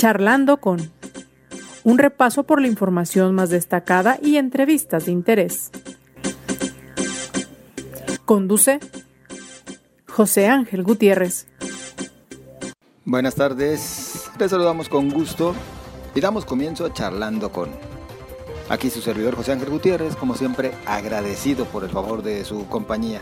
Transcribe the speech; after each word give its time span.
Charlando 0.00 0.62
con 0.62 0.90
un 1.84 1.98
repaso 1.98 2.44
por 2.44 2.62
la 2.62 2.68
información 2.68 3.34
más 3.34 3.50
destacada 3.50 4.18
y 4.22 4.38
entrevistas 4.38 5.04
de 5.04 5.12
interés. 5.12 5.70
Conduce 8.24 8.80
José 10.08 10.48
Ángel 10.48 10.84
Gutiérrez. 10.84 11.48
Buenas 13.04 13.34
tardes, 13.34 14.30
les 14.38 14.50
saludamos 14.50 14.88
con 14.88 15.10
gusto 15.10 15.54
y 16.14 16.20
damos 16.22 16.46
comienzo 16.46 16.86
a 16.86 16.94
Charlando 16.94 17.52
con. 17.52 17.68
Aquí 18.70 18.88
su 18.88 19.02
servidor 19.02 19.36
José 19.36 19.52
Ángel 19.52 19.68
Gutiérrez, 19.68 20.16
como 20.16 20.34
siempre 20.34 20.72
agradecido 20.86 21.66
por 21.66 21.84
el 21.84 21.90
favor 21.90 22.22
de 22.22 22.46
su 22.46 22.66
compañía 22.68 23.20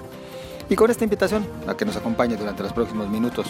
y 0.71 0.77
con 0.77 0.93
esta 0.93 1.03
invitación 1.03 1.45
a 1.67 1.77
que 1.77 1.85
nos 1.85 1.97
acompañe 1.97 2.37
durante 2.37 2.63
los 2.63 2.73
próximos 2.73 3.09
minutos. 3.09 3.49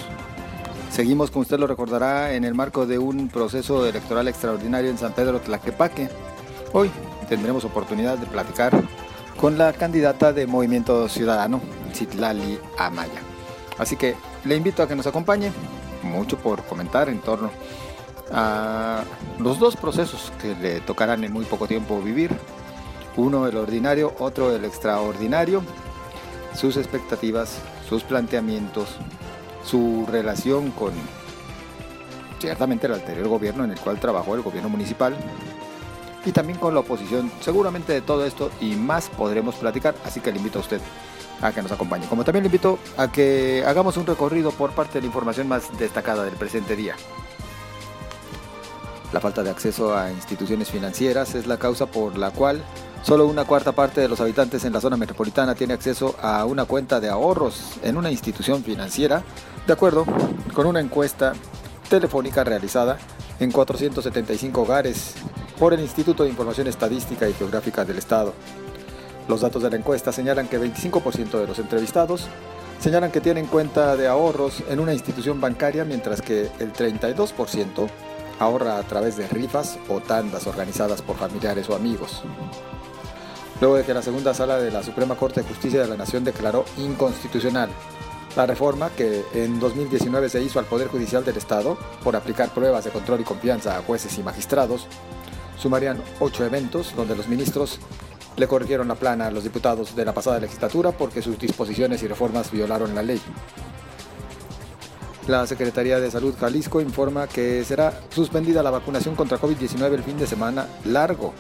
Seguimos, 0.90 1.30
como 1.30 1.42
usted 1.42 1.58
lo 1.58 1.66
recordará, 1.66 2.32
en 2.32 2.44
el 2.44 2.54
marco 2.54 2.86
de 2.86 2.98
un 2.98 3.28
proceso 3.28 3.86
electoral 3.86 4.26
extraordinario 4.26 4.90
en 4.90 4.98
San 4.98 5.12
Pedro 5.12 5.40
Tlaquepaque. 5.40 6.08
Hoy 6.72 6.90
tendremos 7.28 7.64
oportunidad 7.64 8.18
de 8.18 8.26
platicar 8.26 8.72
con 9.36 9.58
la 9.58 9.72
candidata 9.72 10.32
de 10.32 10.46
Movimiento 10.46 11.08
Ciudadano, 11.08 11.60
Citlali 11.94 12.58
Amaya. 12.76 13.20
Así 13.78 13.96
que 13.96 14.16
le 14.44 14.56
invito 14.56 14.82
a 14.82 14.88
que 14.88 14.96
nos 14.96 15.06
acompañe, 15.06 15.52
mucho 16.02 16.36
por 16.36 16.64
comentar 16.64 17.08
en 17.08 17.20
torno 17.20 17.50
a 18.32 19.04
los 19.38 19.58
dos 19.58 19.76
procesos 19.76 20.32
que 20.40 20.54
le 20.56 20.80
tocarán 20.80 21.22
en 21.22 21.32
muy 21.32 21.44
poco 21.44 21.68
tiempo 21.68 22.00
vivir. 22.00 22.36
Uno 23.16 23.46
el 23.46 23.56
ordinario, 23.56 24.14
otro 24.18 24.54
el 24.54 24.64
extraordinario. 24.64 25.62
Sus 26.54 26.76
expectativas, 26.76 27.58
sus 27.88 28.02
planteamientos, 28.02 28.96
su 29.64 30.06
relación 30.10 30.70
con 30.70 30.92
ciertamente 32.38 32.86
el 32.86 32.94
anterior 32.94 33.28
gobierno 33.28 33.64
en 33.64 33.72
el 33.72 33.80
cual 33.80 33.98
trabajó 33.98 34.34
el 34.34 34.42
gobierno 34.42 34.68
municipal 34.68 35.16
y 36.24 36.32
también 36.32 36.58
con 36.58 36.74
la 36.74 36.80
oposición. 36.80 37.30
Seguramente 37.40 37.92
de 37.92 38.00
todo 38.00 38.24
esto 38.24 38.50
y 38.60 38.76
más 38.76 39.08
podremos 39.08 39.56
platicar, 39.56 39.94
así 40.04 40.20
que 40.20 40.30
le 40.30 40.38
invito 40.38 40.58
a 40.58 40.62
usted 40.62 40.80
a 41.40 41.52
que 41.52 41.62
nos 41.62 41.72
acompañe. 41.72 42.06
Como 42.06 42.24
también 42.24 42.42
le 42.42 42.48
invito 42.48 42.78
a 42.96 43.10
que 43.10 43.64
hagamos 43.66 43.96
un 43.96 44.06
recorrido 44.06 44.50
por 44.50 44.72
parte 44.72 44.94
de 44.94 45.00
la 45.02 45.06
información 45.06 45.48
más 45.48 45.76
destacada 45.78 46.24
del 46.24 46.34
presente 46.34 46.76
día. 46.76 46.96
La 49.12 49.20
falta 49.20 49.42
de 49.42 49.50
acceso 49.50 49.96
a 49.96 50.10
instituciones 50.10 50.70
financieras 50.70 51.34
es 51.34 51.46
la 51.46 51.58
causa 51.58 51.86
por 51.86 52.18
la 52.18 52.30
cual 52.30 52.62
Solo 53.02 53.26
una 53.26 53.44
cuarta 53.44 53.72
parte 53.72 54.00
de 54.00 54.08
los 54.08 54.20
habitantes 54.20 54.64
en 54.64 54.72
la 54.72 54.80
zona 54.80 54.96
metropolitana 54.96 55.54
tiene 55.54 55.74
acceso 55.74 56.16
a 56.20 56.44
una 56.44 56.64
cuenta 56.64 57.00
de 57.00 57.08
ahorros 57.08 57.78
en 57.82 57.96
una 57.96 58.10
institución 58.10 58.62
financiera, 58.62 59.22
de 59.66 59.72
acuerdo 59.72 60.04
con 60.52 60.66
una 60.66 60.80
encuesta 60.80 61.32
telefónica 61.88 62.44
realizada 62.44 62.98
en 63.40 63.50
475 63.50 64.62
hogares 64.62 65.14
por 65.58 65.72
el 65.72 65.80
Instituto 65.80 66.24
de 66.24 66.30
Información 66.30 66.66
Estadística 66.66 67.28
y 67.28 67.32
Geográfica 67.34 67.84
del 67.84 67.98
Estado. 67.98 68.34
Los 69.28 69.40
datos 69.40 69.62
de 69.62 69.70
la 69.70 69.76
encuesta 69.76 70.12
señalan 70.12 70.48
que 70.48 70.60
25% 70.60 71.38
de 71.38 71.46
los 71.46 71.58
entrevistados 71.58 72.26
señalan 72.80 73.10
que 73.10 73.20
tienen 73.20 73.46
cuenta 73.46 73.96
de 73.96 74.08
ahorros 74.08 74.62
en 74.68 74.80
una 74.80 74.92
institución 74.92 75.40
bancaria, 75.40 75.84
mientras 75.84 76.22
que 76.22 76.48
el 76.58 76.72
32% 76.72 77.88
ahorra 78.38 78.78
a 78.78 78.82
través 78.82 79.16
de 79.16 79.28
rifas 79.28 79.78
o 79.88 80.00
tandas 80.00 80.46
organizadas 80.46 81.02
por 81.02 81.16
familiares 81.16 81.68
o 81.68 81.74
amigos 81.74 82.22
luego 83.60 83.76
de 83.76 83.84
que 83.84 83.94
la 83.94 84.02
segunda 84.02 84.34
sala 84.34 84.58
de 84.58 84.70
la 84.70 84.82
Suprema 84.82 85.16
Corte 85.16 85.42
de 85.42 85.48
Justicia 85.48 85.80
de 85.80 85.88
la 85.88 85.96
Nación 85.96 86.24
declaró 86.24 86.64
inconstitucional 86.76 87.70
la 88.36 88.46
reforma 88.46 88.90
que 88.90 89.24
en 89.34 89.58
2019 89.58 90.28
se 90.28 90.40
hizo 90.40 90.58
al 90.58 90.66
Poder 90.66 90.88
Judicial 90.88 91.24
del 91.24 91.36
Estado 91.36 91.76
por 92.04 92.14
aplicar 92.14 92.50
pruebas 92.50 92.84
de 92.84 92.90
control 92.90 93.20
y 93.20 93.24
confianza 93.24 93.76
a 93.76 93.82
jueces 93.82 94.16
y 94.18 94.22
magistrados, 94.22 94.86
sumarían 95.58 96.00
ocho 96.20 96.44
eventos 96.44 96.94
donde 96.94 97.16
los 97.16 97.26
ministros 97.26 97.80
le 98.36 98.46
corrigieron 98.46 98.86
la 98.86 98.94
plana 98.94 99.26
a 99.26 99.30
los 99.32 99.42
diputados 99.42 99.96
de 99.96 100.04
la 100.04 100.14
pasada 100.14 100.38
legislatura 100.38 100.92
porque 100.92 101.22
sus 101.22 101.38
disposiciones 101.38 102.02
y 102.04 102.06
reformas 102.06 102.52
violaron 102.52 102.94
la 102.94 103.02
ley. 103.02 103.20
La 105.28 105.46
Secretaría 105.46 106.00
de 106.00 106.10
Salud 106.10 106.34
Jalisco 106.40 106.80
informa 106.80 107.26
que 107.26 107.62
será 107.62 107.92
suspendida 108.08 108.62
la 108.62 108.70
vacunación 108.70 109.14
contra 109.14 109.38
COVID-19 109.38 109.92
el 109.92 110.02
fin 110.02 110.16
de 110.16 110.26
semana 110.26 110.66
largo 110.86 111.34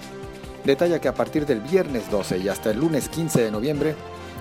detalla 0.62 1.00
que 1.00 1.08
a 1.08 1.14
partir 1.14 1.46
del 1.46 1.62
viernes 1.62 2.10
12 2.10 2.36
y 2.36 2.48
hasta 2.50 2.70
el 2.70 2.80
lunes 2.80 3.08
15 3.08 3.40
de 3.40 3.50
noviembre 3.50 3.94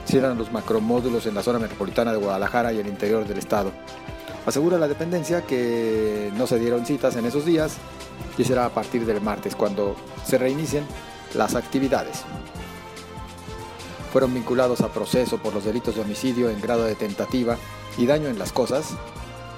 cierran 0.03 0.37
los 0.37 0.51
macromódulos 0.51 1.27
en 1.27 1.35
la 1.35 1.43
zona 1.43 1.59
metropolitana 1.59 2.11
de 2.11 2.17
Guadalajara 2.17 2.73
y 2.73 2.79
el 2.79 2.87
interior 2.87 3.25
del 3.25 3.37
estado. 3.37 3.71
Asegura 4.45 4.77
la 4.77 4.89
dependencia 4.89 5.41
que 5.43 6.29
no 6.35 6.45
se 6.45 6.59
dieron 6.59 6.85
citas 6.85 7.15
en 7.15 7.25
esos 7.25 7.45
días 7.45 7.77
y 8.37 8.43
será 8.43 8.65
a 8.65 8.73
partir 8.73 9.05
del 9.05 9.21
martes 9.21 9.55
cuando 9.55 9.95
se 10.25 10.37
reinicien 10.37 10.83
las 11.35 11.55
actividades. 11.55 12.23
Fueron 14.11 14.33
vinculados 14.33 14.81
a 14.81 14.91
proceso 14.91 15.37
por 15.37 15.53
los 15.53 15.63
delitos 15.63 15.95
de 15.95 16.01
homicidio 16.01 16.49
en 16.49 16.59
grado 16.59 16.83
de 16.83 16.95
tentativa 16.95 17.55
y 17.97 18.05
daño 18.07 18.27
en 18.27 18.39
las 18.39 18.51
cosas 18.51 18.97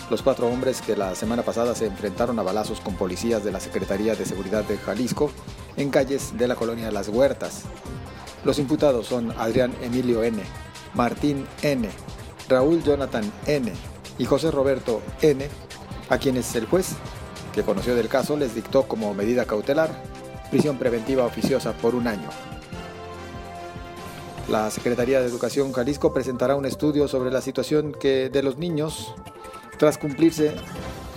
los 0.09 0.23
cuatro 0.23 0.47
hombres 0.47 0.81
que 0.81 0.95
la 0.95 1.13
semana 1.13 1.43
pasada 1.43 1.75
se 1.75 1.85
enfrentaron 1.85 2.39
a 2.39 2.43
balazos 2.43 2.79
con 2.79 2.95
policías 2.95 3.43
de 3.43 3.51
la 3.51 3.59
Secretaría 3.59 4.15
de 4.15 4.25
Seguridad 4.25 4.63
de 4.63 4.77
Jalisco 4.77 5.31
en 5.77 5.91
calles 5.91 6.37
de 6.37 6.47
la 6.47 6.55
colonia 6.55 6.91
Las 6.91 7.09
Huertas. 7.09 7.63
Los 8.43 8.57
imputados 8.57 9.07
son 9.07 9.31
Adrián 9.37 9.73
Emilio 9.81 10.23
N., 10.23 10.41
Martín 10.95 11.45
N., 11.61 11.89
Raúl 12.47 12.83
Jonathan 12.83 13.31
N. 13.45 13.71
y 14.17 14.25
José 14.25 14.49
Roberto 14.49 15.01
N., 15.21 15.47
a 16.09 16.17
quienes 16.17 16.55
el 16.55 16.65
juez, 16.65 16.95
que 17.53 17.61
conoció 17.61 17.95
del 17.95 18.07
caso, 18.07 18.35
les 18.35 18.55
dictó 18.55 18.87
como 18.87 19.13
medida 19.13 19.45
cautelar 19.45 19.91
prisión 20.49 20.79
preventiva 20.79 21.25
oficiosa 21.25 21.73
por 21.73 21.93
un 21.93 22.07
año. 22.07 22.29
La 24.49 24.71
Secretaría 24.71 25.19
de 25.21 25.27
Educación 25.27 25.71
Jalisco 25.71 26.11
presentará 26.11 26.55
un 26.55 26.65
estudio 26.65 27.07
sobre 27.07 27.29
la 27.29 27.41
situación 27.41 27.91
que 27.91 28.29
de 28.29 28.41
los 28.41 28.57
niños 28.57 29.13
tras 29.79 29.97
cumplirse 29.97 30.53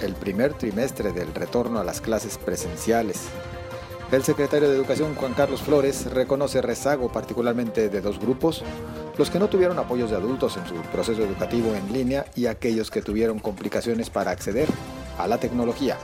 el 0.01 0.15
primer 0.15 0.55
trimestre 0.55 1.13
del 1.13 1.35
retorno 1.35 1.81
a 1.81 1.85
las 1.85 2.01
clases 2.01 2.39
presenciales. 2.39 3.25
El 4.13 4.23
secretario 4.23 4.69
de 4.69 4.77
Educación 4.77 5.17
Juan 5.17 5.35
Carlos 5.35 5.63
Flores 5.63 6.07
reconoce 6.13 6.63
rezago 6.63 7.11
particularmente 7.11 7.89
de 7.89 8.01
dos 8.01 8.21
grupos, 8.21 8.63
los 9.19 9.31
que 9.31 9.41
no 9.41 9.49
tuvieron 9.49 9.79
apoyos 9.81 10.11
de 10.11 10.17
adultos 10.17 10.57
en 10.57 10.67
su 10.67 10.75
proceso 10.93 11.23
educativo 11.23 11.75
en 11.75 11.93
línea 11.93 12.25
y 12.37 12.47
aquellos 12.47 12.91
que 12.91 13.03
tuvieron 13.03 13.41
complicaciones 13.41 14.11
para 14.11 14.31
acceder 14.31 14.69
a 15.19 15.27
la 15.27 15.39
tecnología. 15.39 15.99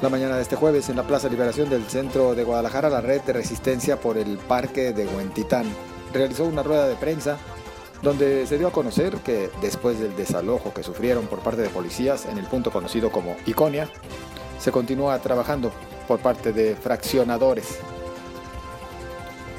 La 0.00 0.10
mañana 0.10 0.36
de 0.36 0.42
este 0.42 0.54
jueves, 0.54 0.88
en 0.90 0.96
la 0.96 1.06
Plaza 1.06 1.28
Liberación 1.28 1.70
del 1.70 1.86
centro 1.86 2.36
de 2.36 2.44
Guadalajara, 2.44 2.88
la 2.88 3.00
red 3.00 3.22
de 3.22 3.32
resistencia 3.32 3.98
por 3.98 4.16
el 4.16 4.38
Parque 4.38 4.92
de 4.92 5.06
Huentitán 5.06 5.66
realizó 6.12 6.44
una 6.44 6.62
rueda 6.62 6.86
de 6.86 6.94
prensa 6.94 7.36
donde 8.06 8.46
se 8.46 8.56
dio 8.56 8.68
a 8.68 8.70
conocer 8.70 9.16
que 9.16 9.50
después 9.60 9.98
del 9.98 10.14
desalojo 10.14 10.72
que 10.72 10.84
sufrieron 10.84 11.26
por 11.26 11.40
parte 11.40 11.62
de 11.62 11.68
policías 11.68 12.26
en 12.26 12.38
el 12.38 12.44
punto 12.44 12.70
conocido 12.70 13.10
como 13.10 13.34
Iconia, 13.46 13.88
se 14.60 14.70
continúa 14.70 15.18
trabajando 15.18 15.72
por 16.06 16.20
parte 16.20 16.52
de 16.52 16.76
fraccionadores. 16.76 17.80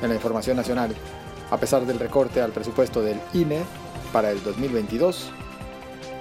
En 0.01 0.07
la 0.07 0.15
información 0.15 0.55
nacional, 0.55 0.95
a 1.51 1.57
pesar 1.57 1.85
del 1.85 1.99
recorte 1.99 2.39
al 2.39 2.53
presupuesto 2.53 3.01
del 3.01 3.19
INE 3.33 3.63
para 4.13 4.31
el 4.31 4.41
2022, 4.41 5.29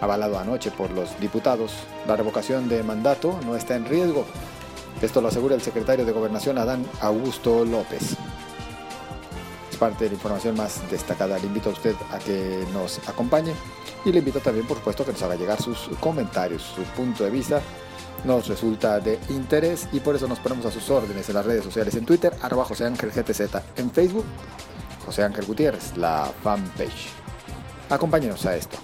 avalado 0.01 0.37
anoche 0.37 0.73
por 0.73 0.91
los 0.91 1.21
diputados, 1.21 1.75
la 2.09 2.17
revocación 2.17 2.69
de 2.69 2.83
mandato 2.83 3.39
no 3.47 3.55
está 3.55 3.77
en 3.77 3.85
riesgo. 3.85 4.25
Esto 5.01 5.21
lo 5.21 5.29
asegura 5.29 5.55
el 5.55 5.63
secretario 5.63 6.05
de 6.05 6.11
Gobernación 6.11 6.59
Adán 6.59 6.85
Augusto 7.01 7.65
López 7.65 8.17
parte 9.77 10.05
de 10.05 10.11
la 10.11 10.17
información 10.17 10.57
más 10.57 10.81
destacada. 10.91 11.39
Le 11.39 11.47
invito 11.47 11.71
a 11.71 11.73
usted 11.73 11.95
a 12.11 12.19
que 12.19 12.65
nos 12.73 12.99
acompañe 13.09 13.53
y 14.05 14.13
le 14.13 14.19
invito 14.19 14.41
también, 14.41 14.67
por 14.67 14.77
supuesto, 14.79 15.05
que 15.05 15.13
nos 15.13 15.23
haga 15.23 15.37
llegar 15.37 15.61
sus 15.61 15.89
comentarios, 16.01 16.63
su 16.63 16.83
punto 16.83 17.25
de 17.25 17.31
vista. 17.31 17.61
Nos 18.25 18.49
resulta 18.49 18.99
de 18.99 19.19
interés 19.29 19.89
y 19.93 20.01
por 20.01 20.17
eso 20.17 20.27
nos 20.27 20.39
ponemos 20.39 20.67
a 20.67 20.71
sus 20.71 20.89
órdenes 20.91 21.29
en 21.29 21.35
las 21.35 21.47
redes 21.47 21.65
sociales, 21.65 21.95
en 21.95 22.07
Twitter, 22.07 22.33
arroba 22.43 22.65
José 22.65 22.85
Ángel 22.85 23.11
GTZ, 23.11 23.41
en 23.77 23.91
Facebook, 23.91 24.25
José 25.05 25.23
Ángel 25.23 25.45
Gutiérrez, 25.45 25.97
la 25.97 26.33
fanpage. 26.43 27.09
Acompáñenos 27.89 28.45
a 28.47 28.57
esto. 28.57 28.79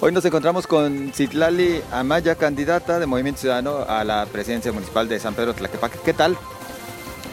Hoy 0.00 0.12
nos 0.12 0.24
encontramos 0.26 0.66
con 0.66 1.12
Citlali 1.14 1.80
Amaya, 1.90 2.34
candidata 2.34 2.98
de 2.98 3.06
Movimiento 3.06 3.40
Ciudadano 3.40 3.86
a 3.88 4.04
la 4.04 4.26
presidencia 4.26 4.70
municipal 4.70 5.08
de 5.08 5.18
San 5.18 5.32
Pedro 5.34 5.54
Tlaquepaque. 5.54 5.98
¿Qué 6.04 6.12
tal? 6.12 6.36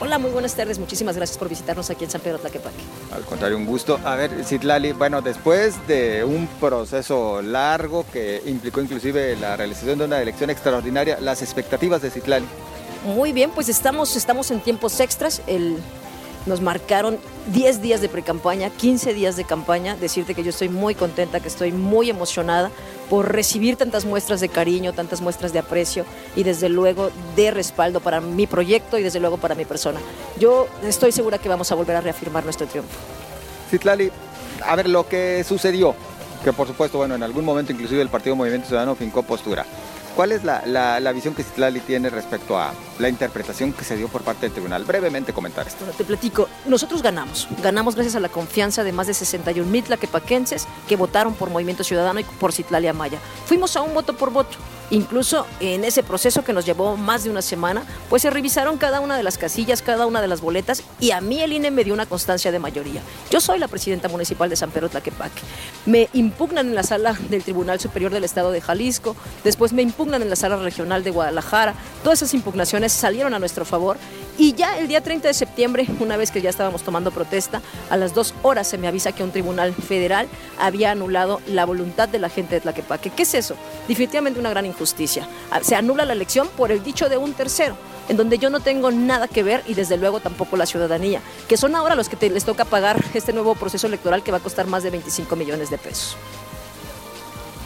Hola, 0.03 0.17
muy 0.17 0.31
buenas 0.31 0.55
tardes. 0.55 0.79
Muchísimas 0.79 1.15
gracias 1.15 1.37
por 1.37 1.47
visitarnos 1.47 1.91
aquí 1.91 2.05
en 2.05 2.09
San 2.09 2.21
Pedro 2.21 2.39
Tlaquepaque. 2.39 2.75
Al 3.13 3.21
contrario, 3.23 3.55
un 3.55 3.67
gusto. 3.67 3.99
A 4.03 4.15
ver, 4.15 4.43
Citlali, 4.43 4.93
bueno, 4.93 5.21
después 5.21 5.75
de 5.87 6.23
un 6.23 6.47
proceso 6.59 7.43
largo 7.43 8.03
que 8.11 8.41
implicó 8.47 8.81
inclusive 8.81 9.35
la 9.35 9.55
realización 9.55 9.99
de 9.99 10.05
una 10.05 10.19
elección 10.19 10.49
extraordinaria, 10.49 11.19
las 11.21 11.43
expectativas 11.43 12.01
de 12.01 12.09
Citlali. 12.09 12.47
Muy 13.05 13.31
bien, 13.31 13.51
pues 13.51 13.69
estamos, 13.69 14.15
estamos 14.15 14.49
en 14.49 14.59
tiempos 14.61 14.99
extras. 14.99 15.43
El, 15.45 15.77
nos 16.45 16.61
marcaron 16.61 17.17
10 17.53 17.81
días 17.81 18.01
de 18.01 18.09
pre-campaña, 18.09 18.69
15 18.69 19.13
días 19.13 19.35
de 19.35 19.43
campaña, 19.43 19.95
decirte 19.95 20.35
que 20.35 20.43
yo 20.43 20.49
estoy 20.49 20.69
muy 20.69 20.95
contenta, 20.95 21.39
que 21.39 21.47
estoy 21.47 21.71
muy 21.71 22.09
emocionada 22.09 22.71
por 23.09 23.31
recibir 23.31 23.75
tantas 23.75 24.05
muestras 24.05 24.39
de 24.41 24.49
cariño, 24.49 24.93
tantas 24.93 25.21
muestras 25.21 25.53
de 25.53 25.59
aprecio 25.59 26.05
y 26.35 26.43
desde 26.43 26.69
luego 26.69 27.11
de 27.35 27.51
respaldo 27.51 27.99
para 27.99 28.21
mi 28.21 28.47
proyecto 28.47 28.97
y 28.97 29.03
desde 29.03 29.19
luego 29.19 29.37
para 29.37 29.55
mi 29.55 29.65
persona. 29.65 29.99
Yo 30.39 30.67
estoy 30.83 31.11
segura 31.11 31.37
que 31.37 31.49
vamos 31.49 31.71
a 31.71 31.75
volver 31.75 31.97
a 31.97 32.01
reafirmar 32.01 32.43
nuestro 32.43 32.67
triunfo. 32.67 32.97
Citlali, 33.69 34.11
a 34.65 34.75
ver 34.75 34.89
lo 34.89 35.07
que 35.07 35.43
sucedió, 35.43 35.95
que 36.43 36.53
por 36.53 36.67
supuesto, 36.67 36.97
bueno, 36.97 37.15
en 37.15 37.23
algún 37.23 37.45
momento 37.45 37.71
inclusive 37.71 38.01
el 38.01 38.09
Partido 38.09 38.35
Movimiento 38.35 38.67
Ciudadano 38.67 38.95
fincó 38.95 39.23
postura. 39.23 39.65
¿Cuál 40.15 40.31
es 40.31 40.43
la, 40.43 40.63
la, 40.65 41.11
visión 41.11 41.33
que 41.33 41.43
Citlali 41.43 41.79
tiene 41.79 42.09
respecto 42.09 42.57
a 42.57 42.73
la 42.99 43.09
interpretación 43.09 43.73
que 43.73 43.83
se 43.83 43.95
dio 43.95 44.07
por 44.07 44.21
parte 44.23 44.41
del 44.41 44.51
tribunal? 44.51 44.83
Brevemente 44.83 45.33
comentar 45.33 45.67
esto. 45.67 45.85
te 45.85 46.03
platico. 46.03 46.49
Nosotros 46.65 47.01
ganamos. 47.01 47.47
Ganamos 47.61 47.95
gracias 47.95 48.15
a 48.15 48.19
la 48.19 48.29
confianza 48.29 48.83
de 48.83 48.91
más 48.91 49.07
de 49.07 49.13
61 49.13 49.69
mil 49.69 49.83
tlaquepaquenses 49.83 50.67
que 50.87 50.95
votaron 50.95 51.33
por 51.33 51.49
Movimiento 51.49 51.83
Ciudadano 51.83 52.19
y 52.19 52.23
por 52.23 52.51
Citlali 52.51 52.87
Amaya. 52.87 53.19
Fuimos 53.45 53.75
a 53.75 53.81
un 53.81 53.93
voto 53.93 54.15
por 54.15 54.31
voto. 54.31 54.57
Incluso 54.91 55.47
en 55.61 55.85
ese 55.85 56.03
proceso 56.03 56.43
que 56.43 56.51
nos 56.51 56.65
llevó 56.65 56.97
más 56.97 57.23
de 57.23 57.29
una 57.29 57.41
semana, 57.41 57.83
pues 58.09 58.21
se 58.21 58.29
revisaron 58.29 58.77
cada 58.77 58.99
una 58.99 59.15
de 59.15 59.23
las 59.23 59.37
casillas, 59.37 59.81
cada 59.81 60.05
una 60.05 60.21
de 60.21 60.27
las 60.27 60.41
boletas 60.41 60.83
y 60.99 61.11
a 61.11 61.21
mí 61.21 61.39
el 61.41 61.53
INE 61.53 61.71
me 61.71 61.85
dio 61.85 61.93
una 61.93 62.05
constancia 62.05 62.51
de 62.51 62.59
mayoría. 62.59 63.01
Yo 63.29 63.39
soy 63.39 63.57
la 63.57 63.69
presidenta 63.69 64.09
municipal 64.09 64.49
de 64.49 64.57
San 64.57 64.69
Pedro 64.69 64.89
Tlaquepaque. 64.89 65.41
Me 65.85 66.09
impugnan 66.11 66.67
en 66.67 66.75
la 66.75 66.83
sala 66.83 67.17
del 67.29 67.41
Tribunal 67.41 67.79
Superior 67.79 68.11
del 68.11 68.25
Estado 68.25 68.51
de 68.51 68.59
Jalisco, 68.59 69.15
después 69.45 69.71
me 69.71 69.81
impugnan 69.81 70.21
en 70.21 70.29
la 70.29 70.35
sala 70.35 70.57
regional 70.57 71.03
de 71.03 71.11
Guadalajara. 71.11 71.73
Todas 72.03 72.21
esas 72.21 72.33
impugnaciones 72.33 72.91
salieron 72.91 73.33
a 73.33 73.39
nuestro 73.39 73.63
favor 73.63 73.97
y 74.41 74.53
ya 74.53 74.79
el 74.79 74.87
día 74.87 75.01
30 75.01 75.27
de 75.27 75.35
septiembre, 75.35 75.85
una 75.99 76.17
vez 76.17 76.31
que 76.31 76.41
ya 76.41 76.49
estábamos 76.49 76.81
tomando 76.81 77.11
protesta, 77.11 77.61
a 77.91 77.95
las 77.95 78.15
dos 78.15 78.33
horas 78.41 78.67
se 78.67 78.79
me 78.79 78.87
avisa 78.87 79.11
que 79.11 79.23
un 79.23 79.29
tribunal 79.29 79.71
federal 79.71 80.27
había 80.57 80.89
anulado 80.89 81.39
la 81.45 81.63
voluntad 81.63 82.09
de 82.09 82.17
la 82.17 82.27
gente 82.27 82.55
de 82.55 82.61
Tlaquepaque. 82.61 83.11
¿Qué 83.11 83.21
es 83.21 83.35
eso? 83.35 83.55
Definitivamente 83.87 84.39
una 84.39 84.49
gran 84.49 84.65
injusticia. 84.65 85.27
Ah, 85.51 85.59
se 85.61 85.75
anula 85.75 86.05
la 86.05 86.13
elección 86.13 86.47
por 86.57 86.71
el 86.71 86.81
dicho 86.81 87.07
de 87.07 87.17
un 87.17 87.33
tercero 87.33 87.77
en 88.09 88.17
donde 88.17 88.39
yo 88.39 88.49
no 88.49 88.61
tengo 88.61 88.89
nada 88.89 89.27
que 89.27 89.43
ver 89.43 89.61
y 89.67 89.75
desde 89.75 89.97
luego 89.97 90.21
tampoco 90.21 90.57
la 90.57 90.65
ciudadanía, 90.65 91.21
que 91.47 91.55
son 91.55 91.75
ahora 91.75 91.93
los 91.93 92.09
que 92.09 92.27
les 92.27 92.43
toca 92.43 92.65
pagar 92.65 92.99
este 93.13 93.33
nuevo 93.33 93.53
proceso 93.53 93.85
electoral 93.85 94.23
que 94.23 94.31
va 94.31 94.39
a 94.39 94.41
costar 94.41 94.65
más 94.65 94.81
de 94.81 94.89
25 94.89 95.35
millones 95.35 95.69
de 95.69 95.77
pesos. 95.77 96.17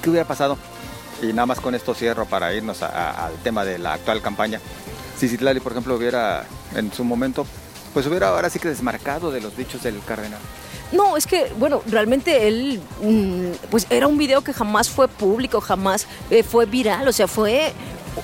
¿Qué 0.01 0.09
hubiera 0.09 0.27
pasado? 0.27 0.57
Y 1.21 1.27
nada 1.27 1.45
más 1.45 1.61
con 1.61 1.73
esto 1.73 1.93
cierro 1.93 2.25
para 2.25 2.53
irnos 2.53 2.81
al 2.83 3.33
tema 3.43 3.63
de 3.63 3.79
la 3.79 3.93
actual 3.93 4.21
campaña 4.21 4.59
si 5.17 5.27
Citlali, 5.27 5.59
por 5.59 5.71
ejemplo, 5.71 5.95
hubiera 5.95 6.45
en 6.75 6.91
su 6.91 7.03
momento, 7.03 7.45
pues 7.93 8.05
hubiera 8.07 8.29
ahora 8.29 8.49
sí 8.49 8.59
que 8.59 8.67
desmarcado 8.67 9.31
de 9.31 9.41
los 9.41 9.55
dichos 9.55 9.83
del 9.83 9.99
cardenal. 10.03 10.39
No, 10.91 11.17
es 11.17 11.25
que, 11.25 11.51
bueno, 11.57 11.81
realmente 11.87 12.47
él, 12.47 12.79
mm, 13.01 13.67
pues 13.69 13.87
era 13.89 14.07
un 14.07 14.17
video 14.17 14.41
que 14.41 14.53
jamás 14.53 14.89
fue 14.89 15.07
público, 15.07 15.59
jamás 15.59 16.07
eh, 16.29 16.43
fue 16.43 16.65
viral, 16.65 17.07
o 17.07 17.11
sea, 17.11 17.27
fue 17.27 17.73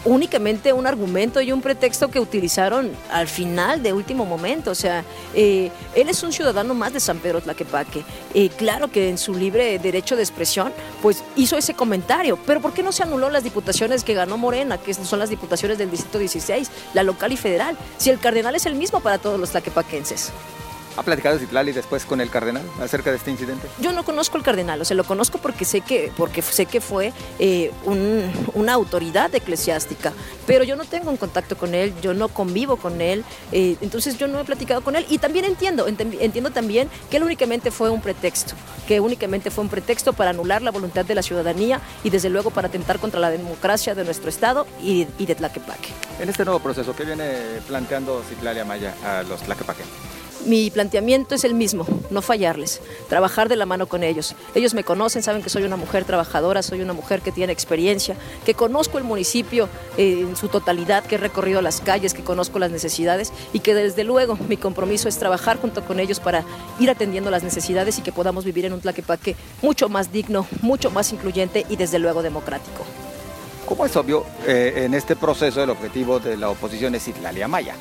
únicamente 0.06 0.74
un 0.74 0.88
argumento 0.88 1.42
y 1.42 1.52
un 1.52 1.62
pretexto 1.62 2.10
que 2.10 2.20
utilizaron 2.20 2.92
al 3.12 3.28
final 3.28 3.84
de 3.84 3.94
último 3.94 4.26
momento. 4.26 4.72
O 4.72 4.76
sea, 4.76 5.04
eh, 5.34 5.72
él 5.96 6.10
es 6.10 6.24
un 6.24 6.32
ciudadano 6.32 6.74
más 6.74 6.94
de 6.94 7.00
San 7.00 7.20
Pedro 7.20 7.42
Tlaquepaque. 7.42 8.04
Eh, 8.34 8.50
claro 8.50 8.90
que 8.90 9.10
en 9.10 9.18
su 9.18 9.34
libre 9.34 9.78
derecho 9.80 10.16
de 10.16 10.24
expresión, 10.24 10.74
pues 11.02 11.24
hizo 11.36 11.58
ese 11.58 11.74
comentario. 11.74 12.38
Pero 12.46 12.62
¿por 12.62 12.74
qué 12.74 12.84
no 12.84 12.92
se 12.92 13.04
anuló 13.04 13.30
las 13.30 13.44
diputaciones 13.44 14.04
que 14.04 14.14
ganó 14.14 14.38
Morena, 14.38 14.78
que 14.78 14.94
son 14.94 15.20
las 15.20 15.30
diputaciones 15.30 15.78
del 15.78 15.92
Distrito 15.92 16.20
16, 16.20 16.70
la 16.94 17.04
local 17.04 17.32
y 17.32 17.38
federal? 17.38 17.78
Si 17.98 18.10
el 18.10 18.20
cardenal 18.20 18.56
es 18.56 18.66
el 18.66 18.76
mismo 18.76 19.00
para 19.02 19.18
todos 19.18 19.40
los 19.40 19.52
tlaquepaquenses. 19.52 20.32
¿Ha 20.98 21.04
platicado 21.04 21.40
Citlali 21.40 21.72
después 21.72 22.06
con 22.06 22.20
el 22.20 22.30
cardenal 22.30 22.64
acerca 22.82 23.12
de 23.12 23.18
este 23.18 23.32
incidente? 23.32 23.68
Yo 23.80 23.94
no 23.94 24.04
conozco 24.04 24.38
al 24.38 24.44
cardenal, 24.44 24.82
o 24.82 24.86
sea, 24.86 24.98
lo 24.98 25.06
conozco 25.06 25.38
porque 25.38 25.64
sé 25.64 25.82
que, 25.82 26.12
porque 26.18 26.42
sé 26.42 26.66
que 26.66 26.82
fue 26.82 27.14
eh, 27.40 27.72
una 28.54 28.74
autoridad 28.74 29.34
eclesiástica, 29.34 30.12
pero 30.46 30.64
yo 30.64 30.76
no 30.76 30.84
tengo 30.84 31.10
un 31.10 31.18
contacto 31.18 31.58
con 31.58 31.74
él, 31.76 31.94
yo 32.02 32.14
no 32.14 32.28
convivo 32.28 32.76
con 32.76 33.00
él, 33.00 33.24
eh, 33.52 33.78
entonces 33.82 34.18
yo 34.18 34.28
no 34.28 34.40
he 34.40 34.44
platicado 34.44 34.82
con 34.82 34.96
él 34.96 35.06
y 35.10 35.18
también 35.18 35.46
entiendo, 35.46 35.88
entiendo 35.88 36.52
también 36.52 36.90
que 37.10 37.18
él 37.18 37.24
únicamente 37.24 37.72
fue 37.72 37.90
un 37.90 38.02
pretexto, 38.02 38.54
que 38.88 39.00
únicamente 39.00 39.50
fue 39.50 39.64
un 39.64 39.70
pretexto 39.70 40.12
para 40.12 40.32
anular 40.32 40.62
la 40.62 40.72
voluntad 40.72 41.06
de 41.06 41.16
la 41.16 41.22
ciudadanía 41.22 41.80
y 42.04 42.10
desde 42.10 42.30
luego 42.30 42.52
para 42.52 42.68
atentar 42.68 43.00
contra 43.00 43.20
la 43.20 43.30
democracia 43.30 43.96
de 43.96 44.04
nuestro 44.04 44.30
Estado 44.30 44.68
y, 44.82 45.08
y 45.18 45.26
de 45.26 45.36
Tlaquepaque. 45.36 45.90
En 46.20 46.30
este 46.30 46.44
nuevo 46.44 46.60
proceso, 46.60 46.94
¿qué 46.96 47.06
viene 47.06 47.32
planteando 47.68 48.22
Citlali 48.28 48.60
Amaya 48.60 48.94
a 49.06 49.24
los 49.24 49.42
Tlaquepaque? 49.42 49.84
Mi 50.46 50.72
planteamiento 50.72 51.36
es 51.36 51.44
el 51.44 51.54
mismo, 51.54 51.86
no 52.10 52.24
fallarles, 52.24 52.82
trabajar 53.10 53.48
de 53.48 53.56
la 53.56 53.68
mano 53.68 53.86
con 53.88 54.02
ellos. 54.04 54.36
Ellos 54.56 54.74
me 54.74 54.84
conocen, 54.84 55.22
saben 55.22 55.44
que 55.44 55.52
soy 55.52 55.64
una 55.64 55.76
mujer 55.76 56.04
trabajadora, 56.04 56.64
soy 56.64 56.82
una 56.82 56.94
mujer 56.94 57.22
que 57.22 57.32
tiene 57.32 57.54
experiencia, 57.54 58.16
que 58.44 58.56
conozco 58.56 58.98
el 58.98 59.04
municipio 59.04 59.70
eh, 59.98 60.22
en 60.22 60.36
su 60.36 60.48
totalidad, 60.48 61.04
que 61.04 61.16
he 61.16 61.18
recorrido 61.20 61.62
las 61.62 61.80
calles, 61.80 62.16
que 62.16 62.24
conozco 62.24 62.58
las 62.58 62.72
necesidades 62.72 63.32
y 63.54 63.60
que 63.60 63.76
desde 63.76 64.04
luego 64.04 64.36
mi 64.50 64.58
compromiso 64.58 65.08
es 65.08 65.20
trabajar 65.20 65.60
junto 65.60 65.86
con 65.86 66.00
ellos 66.00 66.20
para 66.20 66.44
ir 66.80 66.90
atendiendo 66.90 67.30
las 67.30 67.44
necesidades 67.44 68.00
y 68.00 68.02
que 68.02 68.12
podamos 68.12 68.44
vivir 68.44 68.66
en 68.66 68.74
un 68.74 68.82
Tlaquepaque 68.82 69.36
mucho 69.62 69.90
más 69.90 70.12
digno, 70.12 70.48
mucho 70.62 70.90
más 70.90 71.14
incluyente 71.14 71.68
y 71.70 71.76
desde 71.76 72.00
luego 72.00 72.24
democrático. 72.24 72.84
Como 73.68 73.86
es 73.86 73.96
obvio, 73.96 74.26
eh, 74.48 74.74
en 74.86 74.96
este 74.96 75.16
proceso 75.16 75.62
el 75.64 75.70
objetivo 75.70 76.20
de 76.20 76.36
la 76.36 76.50
oposición 76.50 76.96
es 76.96 77.08
Itlalia 77.08 77.48
Maya 77.48 77.76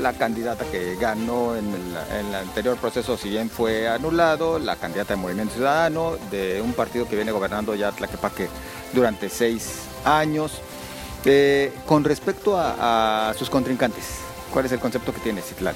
la 0.00 0.12
candidata 0.14 0.64
que 0.64 0.96
ganó 0.96 1.56
en 1.56 1.72
el, 1.72 2.34
anterior 2.34 2.76
proceso, 2.76 3.16
si 3.16 3.28
bien 3.30 3.50
fue 3.50 3.88
anulado, 3.88 4.58
la 4.58 4.76
candidata 4.76 5.14
de 5.14 5.20
Movimiento 5.20 5.54
Ciudadano, 5.54 6.16
de 6.30 6.60
un 6.60 6.72
partido 6.72 7.06
que 7.06 7.16
viene 7.16 7.32
gobernando 7.32 7.74
ya 7.74 7.92
Tlaquepaque 7.92 8.48
durante 8.92 9.28
seis 9.28 9.82
años. 10.04 10.60
Eh, 11.24 11.72
con 11.86 12.02
respecto 12.04 12.56
a, 12.56 13.32
sus 13.36 13.50
contrincantes, 13.50 14.04
¿cuál 14.52 14.66
es 14.66 14.72
el 14.72 14.80
concepto 14.80 15.12
que 15.12 15.20
tiene 15.20 15.42
Citlán? 15.42 15.74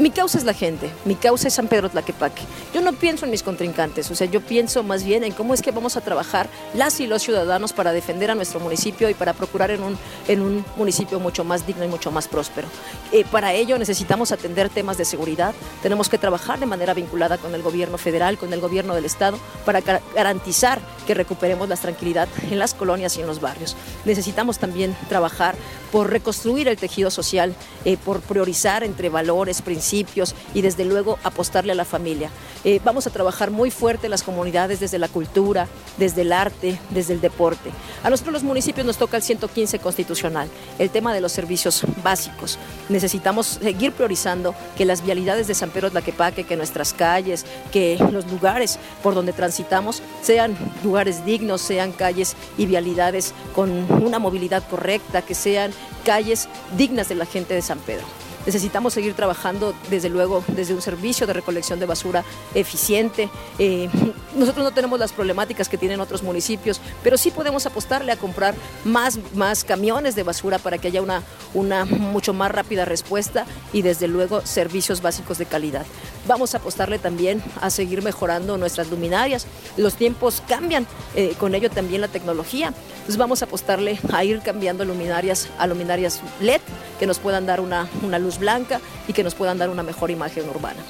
Mi 0.00 0.10
causa 0.10 0.38
es 0.38 0.44
la 0.44 0.54
gente, 0.54 0.90
mi 1.04 1.14
causa 1.14 1.48
es 1.48 1.54
San 1.54 1.68
Pedro 1.68 1.90
Tlaquepaque. 1.90 2.42
Yo 2.72 2.80
no 2.80 2.94
pienso 2.94 3.26
en 3.26 3.30
mis 3.30 3.42
contrincantes, 3.42 4.10
o 4.10 4.14
sea, 4.14 4.26
yo 4.26 4.40
pienso 4.40 4.82
más 4.82 5.04
bien 5.04 5.24
en 5.24 5.32
cómo 5.32 5.52
es 5.52 5.60
que 5.60 5.72
vamos 5.72 5.98
a 5.98 6.00
trabajar 6.00 6.48
las 6.72 7.00
y 7.00 7.06
los 7.06 7.22
ciudadanos 7.22 7.74
para 7.74 7.92
defender 7.92 8.30
a 8.30 8.34
nuestro 8.34 8.60
municipio 8.60 9.10
y 9.10 9.14
para 9.14 9.34
procurar 9.34 9.70
en 9.70 9.82
un, 9.82 9.98
en 10.26 10.40
un 10.40 10.64
municipio 10.76 11.20
mucho 11.20 11.44
más 11.44 11.66
digno 11.66 11.84
y 11.84 11.88
mucho 11.88 12.10
más 12.10 12.28
próspero. 12.28 12.66
Eh, 13.12 13.26
para 13.30 13.52
ello 13.52 13.78
necesitamos 13.78 14.32
atender 14.32 14.70
temas 14.70 14.96
de 14.96 15.04
seguridad, 15.04 15.54
tenemos 15.82 16.08
que 16.08 16.16
trabajar 16.16 16.58
de 16.58 16.66
manera 16.66 16.94
vinculada 16.94 17.36
con 17.36 17.54
el 17.54 17.60
gobierno 17.60 17.98
federal, 17.98 18.38
con 18.38 18.54
el 18.54 18.60
gobierno 18.60 18.94
del 18.94 19.04
Estado, 19.04 19.38
para 19.66 19.82
garantizar 20.14 20.80
que 21.06 21.14
recuperemos 21.14 21.68
la 21.68 21.76
tranquilidad 21.76 22.28
en 22.50 22.58
las 22.58 22.74
colonias 22.74 23.16
y 23.16 23.20
en 23.20 23.26
los 23.26 23.40
barrios. 23.40 23.76
Necesitamos 24.04 24.58
también 24.58 24.96
trabajar 25.08 25.54
por 25.92 26.10
reconstruir 26.10 26.68
el 26.68 26.76
tejido 26.76 27.10
social, 27.10 27.54
eh, 27.84 27.96
por 27.96 28.20
priorizar 28.20 28.84
entre 28.84 29.08
valores, 29.08 29.62
principios, 29.62 30.34
y 30.54 30.62
desde 30.62 30.84
luego 30.84 31.18
apostarle 31.24 31.72
a 31.72 31.74
la 31.74 31.84
familia. 31.84 32.30
Eh, 32.64 32.80
vamos 32.84 33.06
a 33.06 33.10
trabajar 33.10 33.50
muy 33.50 33.70
fuerte 33.70 34.08
las 34.08 34.22
comunidades 34.22 34.80
desde 34.80 34.98
la 34.98 35.08
cultura, 35.08 35.66
desde 35.96 36.22
el 36.22 36.32
arte, 36.32 36.78
desde 36.90 37.14
el 37.14 37.20
deporte. 37.20 37.70
A 38.02 38.10
nosotros 38.10 38.34
los 38.34 38.42
municipios 38.42 38.86
nos 38.86 38.98
toca 38.98 39.16
el 39.16 39.22
115 39.22 39.78
constitucional, 39.78 40.48
el 40.78 40.90
tema 40.90 41.14
de 41.14 41.20
los 41.20 41.32
servicios 41.32 41.82
básicos. 42.02 42.58
Necesitamos 42.88 43.58
seguir 43.62 43.92
priorizando 43.92 44.54
que 44.76 44.84
las 44.84 45.04
vialidades 45.04 45.46
de 45.46 45.54
San 45.54 45.70
Pedro 45.70 45.90
Tlaquepaque, 45.90 46.44
que 46.44 46.56
nuestras 46.56 46.92
calles, 46.92 47.46
que 47.72 47.98
los 48.12 48.30
lugares 48.30 48.78
por 49.02 49.14
donde 49.14 49.32
transitamos 49.32 50.02
sean 50.22 50.56
lugares 50.84 50.89
dignos, 51.24 51.60
sean 51.60 51.92
calles 51.92 52.36
y 52.58 52.66
vialidades 52.66 53.32
con 53.54 53.70
una 54.02 54.18
movilidad 54.18 54.66
correcta, 54.68 55.22
que 55.22 55.34
sean 55.34 55.72
calles 56.04 56.48
dignas 56.76 57.08
de 57.08 57.14
la 57.14 57.26
gente 57.26 57.54
de 57.54 57.62
San 57.62 57.78
Pedro. 57.78 58.04
Necesitamos 58.46 58.94
seguir 58.94 59.12
trabajando, 59.14 59.74
desde 59.90 60.08
luego, 60.08 60.42
desde 60.48 60.72
un 60.72 60.80
servicio 60.80 61.26
de 61.26 61.34
recolección 61.34 61.78
de 61.78 61.84
basura 61.84 62.24
eficiente. 62.54 63.28
Eh, 63.58 63.90
nosotros 64.34 64.64
no 64.64 64.70
tenemos 64.70 64.98
las 64.98 65.12
problemáticas 65.12 65.68
que 65.68 65.76
tienen 65.76 66.00
otros 66.00 66.22
municipios, 66.22 66.80
pero 67.02 67.18
sí 67.18 67.30
podemos 67.30 67.66
apostarle 67.66 68.12
a 68.12 68.16
comprar 68.16 68.54
más, 68.84 69.18
más 69.34 69.62
camiones 69.62 70.14
de 70.14 70.22
basura 70.22 70.58
para 70.58 70.78
que 70.78 70.88
haya 70.88 71.02
una, 71.02 71.22
una 71.52 71.84
mucho 71.84 72.32
más 72.32 72.50
rápida 72.50 72.86
respuesta 72.86 73.44
y, 73.74 73.82
desde 73.82 74.08
luego, 74.08 74.40
servicios 74.46 75.02
básicos 75.02 75.36
de 75.36 75.44
calidad. 75.44 75.84
Vamos 76.26 76.54
a 76.54 76.58
apostarle 76.58 76.98
también 76.98 77.42
a 77.60 77.70
seguir 77.70 78.02
mejorando 78.02 78.56
nuestras 78.58 78.90
luminarias. 78.90 79.46
Los 79.76 79.94
tiempos 79.94 80.42
cambian, 80.46 80.86
eh, 81.14 81.34
con 81.38 81.54
ello 81.54 81.70
también 81.70 82.00
la 82.00 82.08
tecnología. 82.08 82.72
Entonces 82.92 83.16
vamos 83.16 83.42
a 83.42 83.46
apostarle 83.46 83.98
a 84.12 84.24
ir 84.24 84.40
cambiando 84.40 84.84
luminarias 84.84 85.48
a 85.58 85.66
luminarias 85.66 86.20
LED 86.40 86.60
que 86.98 87.06
nos 87.06 87.18
puedan 87.18 87.46
dar 87.46 87.60
una, 87.60 87.88
una 88.02 88.18
luz 88.18 88.38
blanca 88.38 88.80
y 89.08 89.12
que 89.12 89.24
nos 89.24 89.34
puedan 89.34 89.58
dar 89.58 89.70
una 89.70 89.82
mejor 89.82 90.10
imagen 90.10 90.48
urbana. 90.48 90.80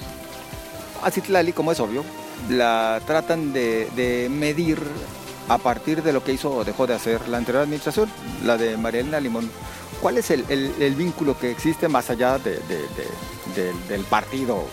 A 1.03 1.11
Citlali, 1.11 1.53
como 1.53 1.73
es 1.73 1.81
obvio, 1.81 2.05
la 2.49 3.01
tratan 3.07 3.53
de, 3.53 4.29
medir 4.31 4.79
a 5.49 5.59
partir 5.59 6.03
de 6.03 6.13
lo 6.13 6.23
que 6.23 6.33
hizo 6.33 6.51
o 6.53 6.65
dejó 6.65 6.87
de 6.87 6.95
hacer 6.95 7.29
la 7.29 7.39
anterior 7.39 7.63
administración, 7.63 8.11
la 8.45 8.57
de 8.57 8.77
María 8.77 9.01
Elena 9.01 9.21
Limón. 9.21 9.51
¿Cuál 10.01 10.19
es 10.19 10.31
el, 10.31 10.95
vínculo 10.97 11.39
que 11.39 11.51
existe 11.51 11.89
más 11.89 12.11
allá 12.11 12.39
del 12.39 14.05
partido, 14.09 14.65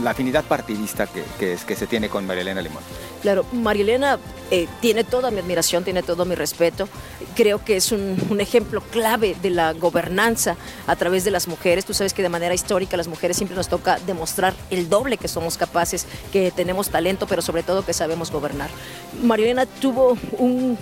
la 0.00 0.10
afinidad 0.10 0.44
partidista 0.44 1.06
que, 1.38 1.52
es, 1.52 1.64
que 1.64 1.76
se 1.76 1.86
tiene 1.86 2.08
con 2.08 2.26
María 2.26 2.42
Elena 2.42 2.62
Limón? 2.62 2.82
Claro, 3.22 3.44
María 3.52 3.82
Elena 3.82 4.18
eh, 4.50 4.66
tiene 4.80 5.04
toda 5.04 5.30
mi 5.30 5.38
admiración, 5.38 5.84
tiene 5.84 6.02
todo 6.02 6.24
mi 6.24 6.34
respeto. 6.34 6.88
Creo 7.34 7.64
que 7.64 7.76
es 7.76 7.92
un, 7.92 8.16
un, 8.30 8.40
ejemplo 8.40 8.80
clave 8.80 9.36
de 9.40 9.50
la 9.50 9.72
gobernanza 9.72 10.56
a 10.86 10.96
través 10.96 11.24
de 11.24 11.30
las 11.30 11.48
mujeres. 11.48 11.84
Tú 11.84 11.94
sabes 11.94 12.14
que 12.14 12.22
de 12.22 12.28
manera 12.28 12.54
histórica 12.54 12.96
las 12.96 13.08
mujeres 13.08 13.36
siempre 13.36 13.56
nos 13.56 13.68
toca 13.68 13.98
demostrar 14.06 14.54
el 14.70 14.88
doble 14.88 15.16
que 15.16 15.28
somos 15.28 15.56
capaces, 15.56 16.06
que 16.32 16.50
tenemos 16.50 16.90
talento, 16.90 17.26
pero 17.26 17.42
sobre 17.42 17.62
todo 17.62 17.84
que 17.84 17.92
sabemos 17.92 18.30
gobernar. 18.30 18.70
María 19.22 19.46
Elena 19.46 19.66
tuvo 19.66 20.16
un 20.38 20.78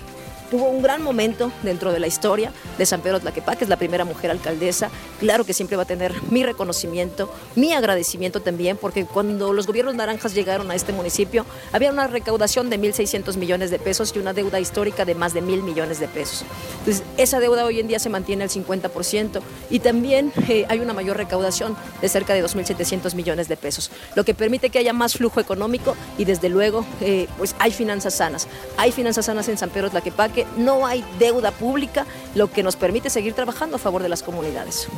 tuvo 0.50 0.68
un 0.68 0.82
gran 0.82 1.02
momento 1.02 1.52
dentro 1.62 1.92
de 1.92 2.00
la 2.00 2.06
historia 2.06 2.52
de 2.76 2.86
San 2.86 3.00
Pedro 3.00 3.20
Tlaquepaque, 3.20 3.64
es 3.64 3.70
la 3.70 3.76
primera 3.76 4.04
mujer 4.04 4.30
alcaldesa. 4.30 4.90
Claro 5.20 5.44
que 5.44 5.54
siempre 5.54 5.76
va 5.76 5.84
a 5.84 5.86
tener 5.86 6.12
mi 6.30 6.42
reconocimiento, 6.42 7.32
mi 7.54 7.72
agradecimiento 7.72 8.40
también, 8.42 8.76
porque 8.76 9.04
cuando 9.04 9.52
los 9.52 9.66
gobiernos 9.66 9.94
naranjas 9.94 10.34
llegaron 10.34 10.70
a 10.70 10.74
este 10.74 10.92
municipio, 10.92 11.46
había 11.72 11.90
una 11.90 12.06
recaudación 12.06 12.68
de 12.70 12.78
1.600 12.78 13.36
millones 13.36 13.70
de 13.70 13.78
pesos 13.78 14.12
y 14.14 14.18
una 14.18 14.32
deuda 14.32 14.60
histórica 14.60 15.04
de 15.04 15.14
más 15.14 15.34
de 15.34 15.40
mil 15.40 15.62
millones 15.62 16.00
de 16.00 16.08
pesos. 16.08 16.44
Entonces, 16.80 17.04
esa 17.16 17.40
deuda 17.40 17.64
hoy 17.64 17.80
en 17.80 17.88
día 17.88 17.98
se 17.98 18.08
mantiene 18.08 18.44
al 18.44 18.50
50% 18.50 19.40
y 19.70 19.78
también 19.80 20.32
eh, 20.48 20.66
hay 20.68 20.80
una 20.80 20.92
mayor 20.92 21.16
recaudación 21.16 21.76
de 22.00 22.08
cerca 22.08 22.34
de 22.34 22.44
2.700 22.44 23.14
millones 23.14 23.48
de 23.48 23.56
pesos, 23.56 23.90
lo 24.14 24.24
que 24.24 24.34
permite 24.34 24.70
que 24.70 24.78
haya 24.78 24.92
más 24.92 25.14
flujo 25.14 25.40
económico 25.40 25.96
y 26.18 26.24
desde 26.24 26.48
luego 26.48 26.84
eh, 27.00 27.28
pues 27.38 27.54
hay 27.58 27.70
finanzas 27.70 28.14
sanas. 28.14 28.48
Hay 28.76 28.92
finanzas 28.92 29.26
sanas 29.26 29.48
en 29.48 29.58
San 29.58 29.70
Pedro 29.70 29.90
Tlaquepaque 29.90 30.39
no 30.56 30.86
hay 30.86 31.04
deuda 31.18 31.50
pública, 31.50 32.06
lo 32.34 32.50
que 32.50 32.62
nos 32.62 32.76
permite 32.76 33.10
seguir 33.10 33.34
trabajando 33.34 33.76
a 33.76 33.78
favor 33.78 34.02
de 34.02 34.08
las 34.08 34.22
comunidades. 34.22 34.88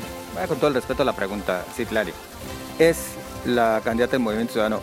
con 0.48 0.56
todo 0.58 0.68
el 0.68 0.74
respeto 0.74 1.02
a 1.02 1.04
la 1.04 1.14
pregunta, 1.14 1.64
Citlari, 1.74 2.12
¿es 2.78 2.98
la 3.44 3.80
candidata 3.84 4.12
del 4.12 4.20
Movimiento 4.20 4.52
Ciudadano, 4.52 4.80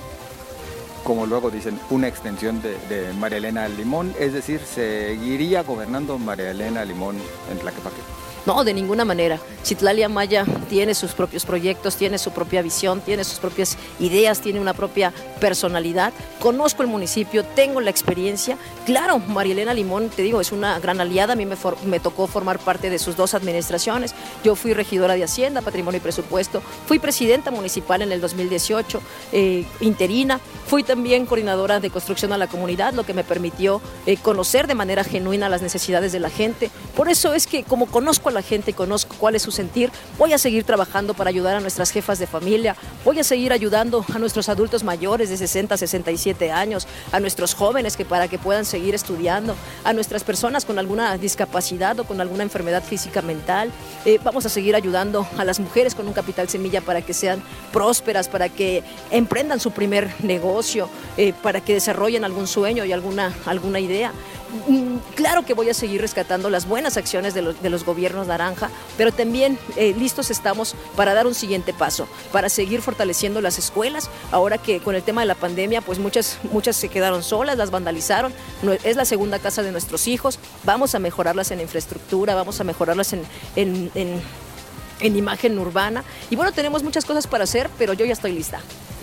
como 1.03 1.25
luego 1.25 1.49
dicen, 1.49 1.79
una 1.89 2.07
extensión 2.07 2.61
de, 2.61 2.77
de 2.87 3.13
María 3.13 3.37
Elena 3.37 3.67
Limón? 3.67 4.13
Es 4.19 4.33
decir, 4.33 4.61
¿seguiría 4.61 5.63
gobernando 5.63 6.17
María 6.17 6.51
Elena 6.51 6.83
Limón 6.85 7.17
en 7.51 7.59
Tlaquepaque? 7.59 8.01
No, 8.49 8.63
de 8.63 8.73
ninguna 8.73 9.05
manera. 9.05 9.39
Citlalia 9.63 10.09
Maya 10.09 10.43
tiene 10.71 10.95
sus 10.95 11.11
propios 11.11 11.45
proyectos, 11.45 11.95
tiene 11.97 12.17
su 12.17 12.31
propia 12.31 12.63
visión, 12.63 12.99
tiene 12.99 13.23
sus 13.23 13.37
propias 13.37 13.77
ideas, 13.99 14.41
tiene 14.41 14.59
una 14.59 14.73
propia 14.73 15.13
personalidad. 15.39 16.13
Conozco 16.39 16.81
el 16.81 16.87
municipio, 16.87 17.45
tengo 17.45 17.79
la 17.79 17.91
experiencia. 17.91 18.57
Claro, 18.87 19.19
Marielena 19.19 19.75
Limón, 19.75 20.09
te 20.09 20.23
digo, 20.23 20.41
es 20.41 20.51
una 20.51 20.79
gran 20.79 20.99
aliada. 20.99 21.33
A 21.33 21.35
mí 21.35 21.45
me, 21.45 21.99
tocó 21.99 22.25
formar 22.25 22.57
parte 22.57 22.89
de 22.89 22.97
sus 22.97 23.15
dos 23.15 23.35
administraciones. 23.35 24.15
Yo 24.43 24.55
fui 24.55 24.73
regidora 24.73 25.13
de 25.13 25.25
Hacienda, 25.25 25.61
Patrimonio 25.61 25.99
y 25.99 26.01
Presupuesto. 26.01 26.63
Fui 26.87 26.97
presidenta 26.97 27.51
municipal 27.51 28.01
en 28.01 28.11
el 28.11 28.19
2018, 28.19 28.99
eh, 29.31 29.63
interina. 29.79 30.39
Fui 30.65 30.81
también 30.81 31.27
coordinadora 31.27 31.79
de 31.79 31.91
construcción 31.91 32.33
a 32.33 32.37
la 32.39 32.47
comunidad, 32.47 32.93
lo 32.93 33.05
que 33.05 33.13
me 33.13 33.23
permitió 33.23 33.79
eh, 34.07 34.17
conocer 34.17 34.65
de 34.65 34.73
manera 34.73 35.03
genuina 35.03 35.49
las 35.49 35.61
necesidades 35.61 36.11
de 36.11 36.19
la 36.19 36.31
gente. 36.31 36.71
Por 36.99 37.07
eso 37.07 37.33
es 37.33 37.47
que 37.47 37.63
como 37.63 37.85
conozco 37.85 38.29
la 38.29 38.41
gente, 38.41 38.73
conozco 38.73 39.15
cuál 39.17 39.33
es 39.33 39.41
su 39.41 39.51
sentir, 39.51 39.89
voy 40.17 40.33
a 40.33 40.37
seguir 40.37 40.65
trabajando 40.65 41.13
para 41.13 41.29
ayudar 41.29 41.55
a 41.55 41.61
nuestras 41.61 41.91
jefas 41.91 42.19
de 42.19 42.27
familia, 42.27 42.75
voy 43.05 43.17
a 43.19 43.23
seguir 43.23 43.53
ayudando 43.53 44.03
a 44.13 44.19
nuestros 44.19 44.49
adultos 44.49 44.83
mayores 44.83 45.29
de 45.29 45.37
60 45.37 45.75
a 45.75 45.77
67 45.77 46.51
años, 46.51 46.89
a 47.13 47.21
nuestros 47.21 47.53
jóvenes 47.53 47.95
que 47.95 48.03
para 48.03 48.27
que 48.27 48.37
puedan 48.37 48.65
seguir 48.65 48.95
estudiando, 48.95 49.55
a 49.85 49.93
nuestras 49.93 50.25
personas 50.25 50.65
con 50.65 50.77
alguna 50.77 51.17
discapacidad 51.17 51.97
o 52.01 52.03
con 52.03 52.19
alguna 52.19 52.43
enfermedad 52.43 52.83
física 52.83 53.21
mental. 53.21 53.71
Eh, 54.03 54.19
vamos 54.21 54.45
a 54.45 54.49
seguir 54.49 54.75
ayudando 54.75 55.25
a 55.37 55.45
las 55.45 55.61
mujeres 55.61 55.95
con 55.95 56.05
un 56.05 56.13
capital 56.13 56.49
semilla 56.49 56.81
para 56.81 57.01
que 57.01 57.13
sean 57.13 57.41
prósperas, 57.71 58.27
para 58.27 58.49
que 58.49 58.83
emprendan 59.09 59.61
su 59.61 59.71
primer 59.71 60.13
negocio, 60.21 60.89
eh, 61.15 61.31
para 61.43 61.61
que 61.61 61.75
desarrollen 61.75 62.25
algún 62.25 62.45
sueño 62.45 62.83
y 62.83 62.91
alguna, 62.91 63.33
alguna 63.45 63.79
idea. 63.79 64.11
Mm, 64.67 64.97
claro 65.15 65.45
que 65.45 65.53
voy 65.53 65.69
a 65.69 65.73
seguir 65.73 66.01
rescatando 66.01 66.49
las 66.49 66.67
buenas 66.67 66.97
acciones 66.97 67.33
de 67.33 67.41
los, 67.41 67.85
gobiernos 67.85 68.27
naranja, 68.27 68.69
pero 68.97 69.11
también 69.11 69.59
eh, 69.75 69.93
listos 69.97 70.31
estamos 70.31 70.75
para 70.95 71.13
dar 71.13 71.27
un 71.27 71.35
siguiente 71.35 71.73
paso, 71.73 72.07
para 72.31 72.49
seguir 72.49 72.81
fortaleciendo 72.81 73.41
las 73.41 73.59
escuelas. 73.59 74.09
Ahora 74.31 74.57
que 74.57 74.79
con 74.79 74.95
el 74.95 75.03
tema 75.03 75.21
de 75.21 75.27
la 75.27 75.35
pandemia, 75.35 75.81
pues 75.81 75.99
muchas, 75.99 76.39
muchas 76.51 76.75
se 76.75 76.89
quedaron 76.89 77.23
solas, 77.23 77.57
las 77.57 77.71
vandalizaron. 77.71 78.33
es 78.83 78.95
la 78.95 79.05
segunda 79.05 79.39
casa 79.39 79.61
de 79.61 79.71
nuestros 79.71 80.07
hijos. 80.07 80.39
Vamos 80.63 80.95
a 80.95 80.99
mejorarlas 80.99 81.51
en 81.51 81.61
infraestructura, 81.61 82.33
vamos 82.35 82.59
a 82.59 82.63
mejorarlas 82.63 83.13
en 83.13 83.25
imagen 85.01 85.59
urbana. 85.59 86.03
Y 86.29 86.35
bueno, 86.35 86.51
tenemos 86.51 86.83
muchas 86.83 87.05
cosas 87.05 87.27
para 87.27 87.43
hacer, 87.43 87.69
pero 87.77 87.93
yo 87.93 88.05
ya 88.05 88.13
estoy 88.13 88.31
lista. 88.31 88.61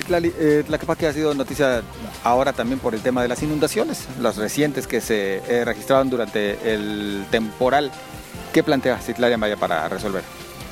La 0.09 0.19
eh, 0.19 0.65
que 0.99 1.07
ha 1.07 1.13
sido 1.13 1.35
noticia 1.35 1.83
ahora 2.23 2.53
también 2.53 2.79
por 2.79 2.95
el 2.95 3.01
tema 3.01 3.23
de 3.23 3.29
las 3.29 3.43
inundaciones, 3.43 4.07
las 4.21 4.37
recientes 4.37 4.87
que 4.87 5.01
se 5.01 5.43
eh, 5.49 5.65
registraron 5.65 6.11
durante 6.11 6.73
el 6.73 7.25
temporal. 7.31 7.91
¿Qué 8.53 8.63
plantea 8.63 8.99
Citlaria 8.99 9.37
Maya 9.37 9.57
para 9.57 9.89
resolver? 9.89 10.23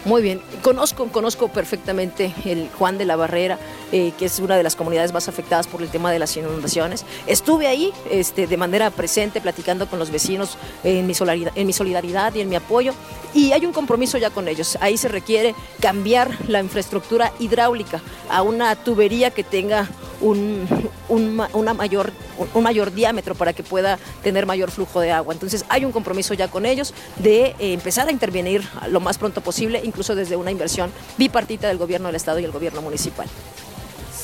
Muy 0.05 0.21
bien, 0.21 0.43
conozco, 0.61 1.07
conozco 1.07 1.49
perfectamente 1.49 2.35
el 2.45 2.69
Juan 2.79 2.99
de 2.99 3.07
la 3.07 3.17
Barrera, 3.17 3.59
eh, 3.91 4.13
que 4.19 4.27
es 4.27 4.39
una 4.39 4.55
de 4.55 4.63
las 4.63 4.77
comunidades 4.77 5.15
más 5.15 5.29
afectadas 5.29 5.67
por 5.67 5.81
el 5.81 5.89
tema 5.89 6.13
de 6.13 6.19
las 6.19 6.37
inundaciones. 6.37 7.07
Estuve 7.27 7.69
ahí 7.69 7.91
este, 8.11 8.47
de 8.47 8.57
manera 8.59 8.91
presente, 8.91 9.41
platicando 9.41 9.89
con 9.89 9.99
los 9.99 10.11
vecinos 10.11 10.59
en 10.83 11.07
mi, 11.07 11.15
en 11.55 11.67
mi 11.67 11.73
solidaridad 11.73 12.35
y 12.35 12.43
en 12.43 12.51
mi 12.51 12.57
apoyo, 12.57 12.93
y 13.33 13.53
hay 13.53 13.65
un 13.65 13.73
compromiso 13.73 14.19
ya 14.19 14.29
con 14.29 14.47
ellos. 14.47 14.77
Ahí 14.83 14.99
se 14.99 15.09
requiere 15.09 15.55
cambiar 15.81 16.37
la 16.49 16.61
infraestructura 16.61 17.33
hidráulica 17.39 18.03
a 18.29 18.43
una 18.43 18.77
tubería 18.77 19.31
que 19.31 19.43
tenga 19.43 19.89
un, 20.25 20.67
una 21.09 21.75
mayor, 21.75 22.11
un 22.55 22.63
mayor 22.63 22.93
diámetro 22.93 23.35
para 23.35 23.53
que 23.53 23.63
pueda 23.63 23.99
tener 24.23 24.47
mayor 24.47 24.71
flujo 24.71 25.01
de 25.01 25.13
agua. 25.13 25.35
Entonces 25.35 25.65
hay 25.69 25.85
un 25.85 25.93
compromiso 25.93 26.35
ya 26.35 26.49
con 26.49 26.67
ellos 26.67 26.95
de 27.17 27.55
eh, 27.59 27.73
empezar 27.75 28.09
a 28.09 28.11
intervenir 28.11 28.63
lo 28.89 29.01
más 29.01 29.19
pronto 29.19 29.43
posible, 29.43 29.81
incluso 29.85 30.15
desde 30.15 30.37
una 30.37 30.51
inversión 30.51 30.91
bipartita 31.19 31.69
del 31.69 31.79
gobierno 31.79 32.09
del 32.09 32.17
Estado 32.17 32.39
y 32.39 32.45
el 32.45 32.53
gobierno 32.53 32.81
municipal. 32.81 33.27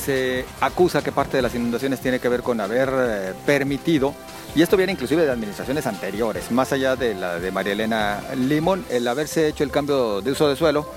Se 0.05 0.47
acusa 0.61 1.05
que 1.05 1.13
parte 1.13 1.37
de 1.37 1.43
las 1.43 1.55
inundaciones 1.55 2.01
tiene 2.01 2.19
que 2.19 2.29
ver 2.29 2.43
con 2.43 2.61
haber 2.61 2.89
eh, 2.93 3.33
permitido 3.45 4.15
y 4.55 4.63
esto 4.63 4.77
viene 4.77 4.93
inclusive 4.93 5.25
de 5.25 5.31
administraciones 5.31 5.87
anteriores, 5.87 6.51
más 6.51 6.73
allá 6.73 6.97
de 6.97 7.15
la 7.15 7.39
de 7.39 7.53
María 7.53 7.75
Elena 7.75 8.21
Limón, 8.37 8.85
el 8.91 9.07
haberse 9.07 9.47
hecho 9.47 9.63
el 9.63 9.71
cambio 9.71 10.23
de 10.23 10.33
uso 10.33 10.49
de 10.49 10.57
suelo 10.57 10.89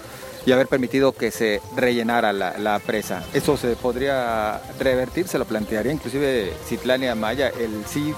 y 0.46 0.52
haber 0.52 0.68
permitido 0.68 1.14
que 1.14 1.32
se 1.32 1.62
rellenara 1.76 2.34
la, 2.34 2.80
presa. 2.80 3.24
¿Eso 3.34 3.58
se 3.58 3.76
podría 3.76 4.62
revertir? 4.80 5.28
Se 5.28 5.38
lo 5.38 5.46
plantearía 5.46 5.92
inclusive 5.92 6.54
Citlania 6.66 7.16
Maya, 7.16 7.50
el 7.50 7.86
sí 7.86 8.14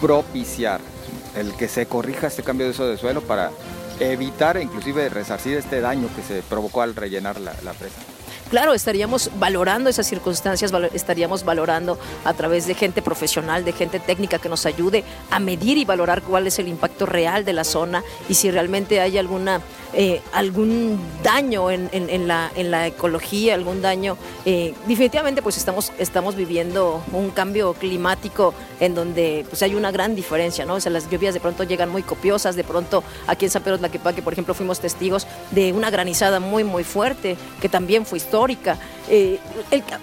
propiciar 0.00 0.80
el 1.36 1.52
que 1.54 1.68
se 1.68 1.86
corrija 1.86 2.28
este 2.28 2.42
cambio 2.42 2.66
de 2.66 2.72
uso 2.72 2.86
de 2.86 2.96
suelo 2.96 3.20
para 3.22 3.50
evitar 4.00 4.56
e 4.56 4.62
inclusive 4.62 5.08
resarcir 5.08 5.56
este 5.56 5.80
daño 5.80 6.08
que 6.14 6.22
se 6.22 6.42
provocó 6.42 6.82
al 6.82 6.94
rellenar 6.94 7.40
la 7.40 7.72
presa 7.72 8.00
claro, 8.54 8.72
estaríamos 8.72 9.32
valorando 9.36 9.90
esas 9.90 10.06
circunstancias, 10.06 10.72
estaríamos 10.92 11.44
valorando 11.44 11.98
a 12.24 12.34
través 12.34 12.68
de 12.68 12.74
gente 12.74 13.02
profesional, 13.02 13.64
de 13.64 13.72
gente 13.72 13.98
técnica 13.98 14.38
que 14.38 14.48
nos 14.48 14.64
ayude 14.64 15.02
a 15.32 15.40
medir 15.40 15.76
y 15.76 15.84
valorar 15.84 16.22
cuál 16.22 16.46
es 16.46 16.60
el 16.60 16.68
impacto 16.68 17.04
real 17.04 17.44
de 17.44 17.52
la 17.52 17.64
zona 17.64 18.04
y 18.28 18.34
si 18.34 18.52
realmente 18.52 19.00
hay 19.00 19.18
alguna 19.18 19.60
eh, 19.96 20.20
algún 20.32 20.98
daño 21.22 21.70
en, 21.70 22.28
la, 22.28 22.50
en 22.56 22.70
la 22.70 22.86
ecología, 22.88 23.54
algún 23.54 23.80
daño. 23.80 24.16
Eh, 24.44 24.74
definitivamente 24.86 25.40
pues 25.40 25.56
estamos, 25.56 25.92
estamos 25.98 26.34
viviendo 26.34 27.02
un 27.12 27.30
cambio 27.30 27.74
climático 27.74 28.54
en 28.80 28.94
donde 28.94 29.46
pues 29.48 29.62
hay 29.62 29.74
una 29.74 29.92
gran 29.92 30.14
diferencia, 30.14 30.64
¿no? 30.64 30.74
O 30.74 30.80
sea, 30.80 30.90
las 30.90 31.08
lluvias 31.08 31.34
de 31.34 31.40
pronto 31.40 31.62
llegan 31.64 31.90
muy 31.90 32.02
copiosas, 32.02 32.56
de 32.56 32.64
pronto 32.64 33.04
aquí 33.26 33.44
en 33.44 33.50
San 33.50 33.62
Pedro 33.62 33.78
Tlaquepaque, 33.78 34.22
por 34.22 34.32
ejemplo, 34.32 34.54
fuimos 34.54 34.80
testigos 34.80 35.26
de 35.52 35.72
una 35.72 35.90
granizada 35.90 36.40
muy, 36.40 36.64
muy 36.64 36.84
fuerte, 36.84 37.36
que 37.60 37.68
también 37.68 38.04
fue 38.04 38.18
histórica. 38.18 38.78
Eh, 39.08 39.38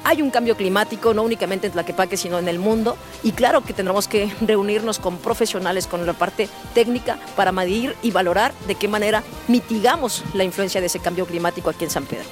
hay 0.03 0.21
un 0.21 0.29
cambio 0.29 0.55
climático, 0.55 1.13
no 1.13 1.23
únicamente 1.23 1.67
en 1.67 1.73
Tlaquepaque, 1.73 2.17
sino 2.17 2.37
en 2.37 2.47
el 2.47 2.59
mundo, 2.59 2.97
y 3.23 3.31
claro 3.31 3.61
que 3.61 3.73
tendremos 3.73 4.07
que 4.07 4.31
reunirnos 4.41 4.99
con 4.99 5.17
profesionales, 5.17 5.87
con 5.87 6.05
la 6.05 6.13
parte 6.13 6.49
técnica, 6.73 7.17
para 7.35 7.51
medir 7.51 7.95
y 8.01 8.11
valorar 8.11 8.53
de 8.67 8.75
qué 8.75 8.87
manera 8.87 9.23
mitigamos 9.47 10.23
la 10.33 10.43
influencia 10.43 10.81
de 10.81 10.87
ese 10.87 10.99
cambio 10.99 11.25
climático 11.25 11.69
aquí 11.69 11.85
en 11.85 11.89
San 11.89 12.05
Pedro. 12.05 12.25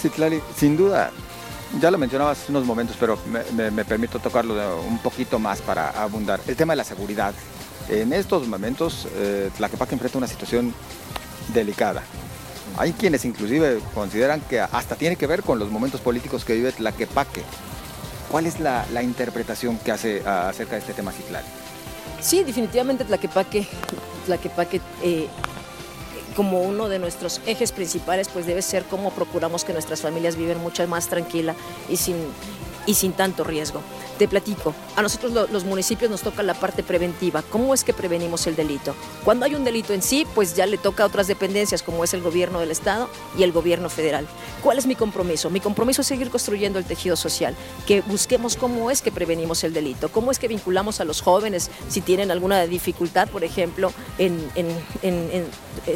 Sí, 0.00 0.08
Clary, 0.10 0.40
sin 0.56 0.76
duda, 0.76 1.10
ya 1.78 1.90
lo 1.90 1.98
mencionabas 1.98 2.48
unos 2.48 2.64
momentos, 2.64 2.96
pero 2.98 3.18
me, 3.52 3.84
permito 3.84 4.18
tocarlo 4.18 4.80
un 4.82 4.98
poquito 4.98 5.38
más 5.38 5.60
para 5.60 5.90
abundar. 5.90 6.40
El 6.46 6.56
tema 6.56 6.72
de 6.72 6.78
la 6.78 6.84
seguridad. 6.84 7.34
En 7.88 8.12
estos 8.12 8.46
momentos, 8.48 9.06
eh, 9.14 9.50
Tlaquepaque 9.56 9.94
enfrenta 9.94 10.18
una 10.18 10.26
situación 10.26 10.74
delicada. 11.52 12.02
Hay 12.76 12.92
quienes 12.92 13.24
inclusive 13.24 13.80
consideran 13.94 14.40
que 14.40 14.60
hasta 14.60 14.96
tiene 14.96 15.16
que 15.16 15.26
ver 15.26 15.42
con 15.42 15.58
los 15.58 15.70
momentos 15.70 16.00
políticos 16.00 16.44
que 16.44 16.54
vive 16.54 16.72
Tlaquepaque. 16.72 17.42
¿Cuál 18.30 18.46
es 18.46 18.60
la, 18.60 18.86
interpretación 19.02 19.78
que 19.78 19.92
hace 19.92 20.22
acerca 20.26 20.74
de 20.74 20.80
este 20.80 20.94
tema 20.94 21.12
Ciclal? 21.12 21.44
Sí, 22.20 22.44
definitivamente 22.44 23.04
Tlaquepaque, 23.04 23.66
Tlaquepaque 24.26 24.80
eh, 25.02 25.26
como 26.36 26.60
uno 26.62 26.88
de 26.88 26.98
nuestros 26.98 27.40
ejes 27.46 27.72
principales, 27.72 28.28
pues 28.28 28.46
debe 28.46 28.62
ser 28.62 28.84
cómo 28.84 29.10
procuramos 29.10 29.64
que 29.64 29.72
nuestras 29.72 30.00
familias 30.00 30.36
viven 30.36 30.58
mucho 30.58 30.86
más 30.86 31.08
tranquila 31.08 31.54
y 31.88 31.96
sin, 31.96 32.16
y 32.90 32.94
sin 32.94 33.12
tanto 33.12 33.44
riesgo. 33.44 33.82
Te 34.18 34.26
platico, 34.26 34.74
a 34.96 35.02
nosotros 35.02 35.48
los 35.50 35.64
municipios 35.64 36.10
nos 36.10 36.22
toca 36.22 36.42
la 36.42 36.54
parte 36.54 36.82
preventiva. 36.82 37.40
¿Cómo 37.42 37.72
es 37.72 37.84
que 37.84 37.94
prevenimos 37.94 38.48
el 38.48 38.56
delito? 38.56 38.96
Cuando 39.24 39.46
hay 39.46 39.54
un 39.54 39.62
delito 39.62 39.94
en 39.94 40.02
sí, 40.02 40.26
pues 40.34 40.56
ya 40.56 40.66
le 40.66 40.76
toca 40.76 41.04
a 41.04 41.06
otras 41.06 41.28
dependencias 41.28 41.84
como 41.84 42.02
es 42.02 42.14
el 42.14 42.20
gobierno 42.20 42.58
del 42.58 42.72
Estado 42.72 43.08
y 43.38 43.44
el 43.44 43.52
gobierno 43.52 43.88
federal. 43.88 44.26
¿Cuál 44.60 44.76
es 44.76 44.86
mi 44.86 44.96
compromiso? 44.96 45.50
Mi 45.50 45.60
compromiso 45.60 46.02
es 46.02 46.08
seguir 46.08 46.30
construyendo 46.30 46.80
el 46.80 46.84
tejido 46.84 47.14
social, 47.14 47.54
que 47.86 48.02
busquemos 48.02 48.56
cómo 48.56 48.90
es 48.90 49.02
que 49.02 49.12
prevenimos 49.12 49.62
el 49.62 49.72
delito, 49.72 50.10
cómo 50.10 50.32
es 50.32 50.40
que 50.40 50.48
vinculamos 50.48 51.00
a 51.00 51.04
los 51.04 51.22
jóvenes 51.22 51.70
si 51.88 52.00
tienen 52.00 52.32
alguna 52.32 52.66
dificultad, 52.66 53.28
por 53.28 53.44
ejemplo, 53.44 53.92
en, 54.18 54.40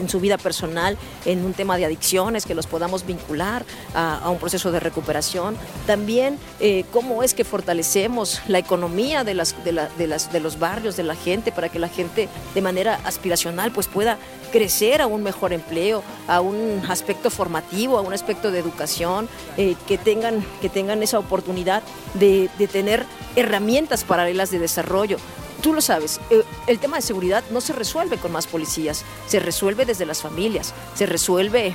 su 0.08 0.20
vida 0.20 0.38
personal, 0.38 0.96
en 1.24 1.44
un 1.44 1.54
tema 1.54 1.76
de 1.76 1.86
adicciones, 1.86 2.46
que 2.46 2.54
los 2.54 2.68
podamos 2.68 3.04
vincular 3.04 3.64
a, 3.94 4.30
un 4.30 4.38
proceso 4.38 4.70
de 4.70 4.80
recuperación. 4.80 5.56
También 5.86 6.38
eh, 6.60 6.83
cómo 6.92 7.22
es 7.22 7.34
que 7.34 7.44
fortalecemos 7.44 8.40
la 8.48 8.58
economía 8.58 9.24
de, 9.24 9.34
las, 9.34 9.54
de, 9.64 9.72
las, 9.72 10.32
de 10.32 10.40
los 10.40 10.58
barrios, 10.58 10.96
de 10.96 11.02
la 11.02 11.14
gente, 11.14 11.52
para 11.52 11.68
que 11.68 11.78
la 11.78 11.88
gente 11.88 12.28
de 12.54 12.62
manera 12.62 13.00
aspiracional 13.04 13.72
pues 13.72 13.86
pueda 13.86 14.18
crecer 14.52 15.02
a 15.02 15.06
un 15.06 15.22
mejor 15.22 15.52
empleo, 15.52 16.02
a 16.28 16.40
un 16.40 16.82
aspecto 16.88 17.30
formativo, 17.30 17.98
a 17.98 18.02
un 18.02 18.12
aspecto 18.12 18.50
de 18.50 18.58
educación, 18.58 19.28
eh, 19.56 19.76
que, 19.86 19.98
tengan, 19.98 20.44
que 20.60 20.68
tengan 20.68 21.02
esa 21.02 21.18
oportunidad 21.18 21.82
de, 22.14 22.48
de 22.58 22.68
tener 22.68 23.04
herramientas 23.36 24.04
paralelas 24.04 24.50
de 24.50 24.58
desarrollo 24.58 25.18
tú 25.64 25.72
lo 25.72 25.80
sabes, 25.80 26.20
eh, 26.28 26.42
el 26.66 26.78
tema 26.78 26.96
de 26.96 27.02
seguridad 27.02 27.42
no 27.50 27.62
se 27.62 27.72
resuelve 27.72 28.18
con 28.18 28.30
más 28.30 28.46
policías, 28.46 29.02
se 29.26 29.40
resuelve 29.40 29.86
desde 29.86 30.04
las 30.04 30.20
familias, 30.20 30.74
se 30.94 31.06
resuelve 31.06 31.72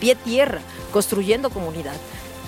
pie 0.00 0.16
tierra, 0.16 0.60
construyendo 0.90 1.48
comunidad. 1.50 1.94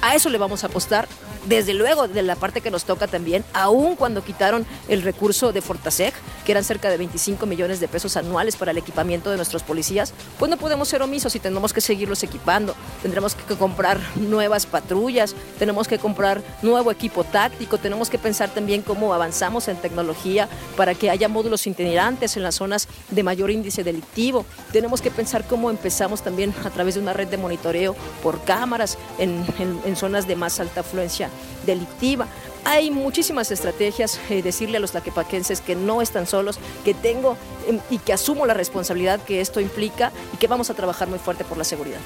A 0.01 0.17
eso 0.17 0.29
le 0.29 0.39
vamos 0.39 0.65
a 0.65 0.67
apostar 0.67 1.07
desde 1.47 1.75
luego 1.75 2.09
de 2.09 2.23
la 2.23 2.37
parte 2.37 2.61
que 2.61 2.71
nos 2.71 2.85
toca 2.85 3.07
también, 3.07 3.45
aún 3.53 3.97
cuando 3.97 4.25
quitaron 4.25 4.67
el 4.89 5.03
recurso 5.03 5.53
de 5.53 5.61
Fortaseg, 5.61 6.13
que 6.45 6.53
eran 6.53 6.65
cerca 6.65 6.91
de 6.91 6.97
25 6.97 7.47
millones 7.47 7.81
de 7.81 7.89
pesos 7.89 8.17
anuales 8.17 8.57
para 8.57 8.71
el 8.71 8.79
equipamiento 8.79 9.31
de 9.31 9.37
nuestros 9.37 9.63
policías, 9.63 10.13
pues 10.39 10.51
no 10.51 10.57
podemos 10.57 10.89
ser 10.89 11.03
omisos 11.03 11.35
y 11.35 11.41
tenemos 11.41 11.73
que 11.73 11.81
seguirlos 11.81 12.23
equipando. 12.23 12.75
Tendremos 13.03 13.35
que 13.35 13.57
comprar 13.57 13.99
nuevas 14.17 14.67
patrullas, 14.67 15.35
tenemos 15.59 15.89
que 15.89 15.99
comprar 15.99 16.43
nuevo 16.63 16.91
equipo 16.91 17.25
táctico, 17.25 17.79
tenemos 17.79 18.09
que 18.09 18.19
pensar 18.19 18.51
también 18.51 18.83
cómo 18.83 19.15
avanzamos 19.15 19.69
en 19.69 19.77
tecnología 19.77 20.49
para 20.77 20.95
que 20.95 21.11
haya 21.11 21.29
módulos 21.29 21.67
itinerantes 21.67 22.37
en 22.37 22.43
las 22.43 22.57
zonas 22.57 22.89
de 23.11 23.23
mayor 23.23 23.51
índice 23.51 23.85
delictivo. 23.85 24.47
Tenemos 24.73 25.01
que 25.01 25.11
pensar 25.11 25.45
cómo 25.47 25.71
empezamos 25.71 26.23
también 26.23 26.55
a 26.65 26.71
través 26.71 26.95
de 26.95 27.01
una 27.01 27.13
red 27.13 27.29
de 27.29 27.37
monitoreo 27.37 27.97
por 28.23 28.43
cámaras 28.45 28.99
en, 29.19 29.45
en 29.85 29.97
zonas 29.97 30.27
de 30.27 30.37
más 30.37 30.61
alta 30.61 30.81
afluencia 30.81 31.32
delictiva. 31.67 32.27
Hay 32.65 32.91
muchísimas 32.91 33.51
estrategias, 33.51 34.21
eh, 34.31 34.43
decirle 34.43 34.77
a 34.77 34.81
los 34.81 34.95
laquepaquenses 34.95 35.61
que 35.61 35.75
no 35.75 36.01
están 36.01 36.27
solos, 36.27 36.59
que 36.85 36.95
tengo 36.95 37.37
em, 37.67 37.81
y 37.91 37.99
que 37.99 38.13
asumo 38.13 38.47
la 38.47 38.55
responsabilidad 38.55 39.21
que 39.21 39.41
esto 39.41 39.61
implica 39.61 40.13
y 40.33 40.37
que 40.37 40.47
vamos 40.47 40.71
a 40.71 40.75
trabajar 40.75 41.09
muy 41.09 41.19
fuerte 41.19 41.45
por 41.45 41.59
la 41.59 41.65
seguridad. 41.65 41.99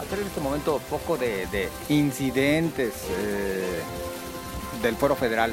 Hacer 0.00 0.20
en 0.20 0.26
este 0.26 0.40
momento 0.40 0.80
poco 0.88 1.18
de, 1.18 1.68
incidentes 1.88 2.94
eh, 3.10 3.82
del 4.82 4.96
foro 4.96 5.14
federal. 5.14 5.52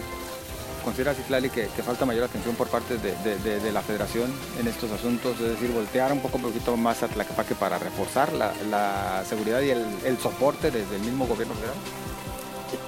¿Considera 0.85 1.15
Citlali 1.15 1.49
que, 1.49 1.67
que, 1.75 1.81
falta 1.81 2.05
mayor 2.05 2.25
atención 2.25 2.55
por 2.55 2.67
parte 2.67 2.97
de, 2.99 3.71
la 3.71 3.81
federación 3.81 4.31
en 4.59 4.67
estos 4.67 4.91
asuntos? 4.91 5.33
Es 5.41 5.49
decir, 5.53 5.71
voltear 5.71 6.13
un 6.13 6.19
poco, 6.19 6.37
un 6.37 6.43
poquito 6.43 6.77
más 6.77 7.01
a 7.01 7.07
Tlaquepaque 7.07 7.55
para 7.55 7.79
reforzar 7.79 8.31
la, 8.33 9.23
seguridad 9.27 9.61
y 9.61 9.71
el, 9.71 9.83
el 10.05 10.19
soporte 10.19 10.69
desde 10.69 10.95
el 10.95 11.01
mismo 11.01 11.25
gobierno 11.25 11.55
federal? 11.55 11.75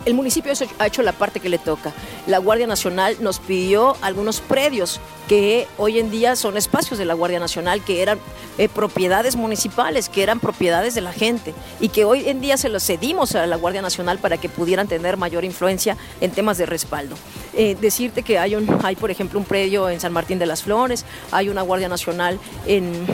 El 0.05 0.13
municipio 0.13 0.53
ha 0.79 0.88
hecho 0.88 1.01
la 1.01 1.12
parte 1.12 1.39
que 1.39 1.50
le 1.50 1.57
toca. 1.57 1.93
La 2.27 2.38
Guardia 2.38 2.67
Nacional 2.67 3.17
nos 3.19 3.39
pidió 3.39 3.96
algunos 4.01 4.39
predios 4.39 5.00
que 5.27 5.67
hoy 5.77 6.00
en 6.00 6.09
día 6.09 6.35
son 6.35 6.55
espacios 6.55 6.98
de 6.98 7.05
la 7.05 7.13
Guardia 7.13 7.40
Nacional, 7.40 7.83
que 7.83 8.01
eran 8.01 8.20
eh, 8.57 8.70
propiedades 8.70 9.35
municipales, 9.35 10.07
que 10.07 10.24
eran 10.24 10.40
propiedades 10.40 10.96
de 10.96 11.01
la 11.01 11.11
gente 11.11 11.53
y 11.79 11.90
que 11.90 12.05
hoy 12.05 12.29
en 12.29 12.40
día 12.40 12.57
se 12.57 12.70
los 12.70 12.85
cedimos 12.85 13.35
a 13.35 13.46
la 13.46 13.57
Guardia 13.57 13.81
Nacional 13.81 14.20
para 14.20 14.37
que 14.37 14.50
pudieran 14.50 14.87
tener 14.87 15.18
mayor 15.18 15.44
influencia 15.44 15.98
en 16.22 16.31
temas 16.31 16.57
de 16.57 16.66
respaldo. 16.66 17.16
Eh, 17.53 17.75
decirte 17.79 18.24
que 18.24 18.40
hay, 18.40 18.55
un, 18.55 18.79
hay, 18.83 18.96
por 18.96 19.11
ejemplo, 19.11 19.40
un 19.40 19.46
predio 19.46 19.90
en 19.90 20.00
San 20.00 20.13
Martín 20.13 20.40
de 20.40 20.46
las 20.46 20.63
Flores, 20.63 21.05
hay 21.31 21.50
una 21.50 21.61
Guardia 21.63 21.90
Nacional 21.90 22.40
en, 22.66 23.05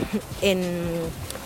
en 0.41 0.61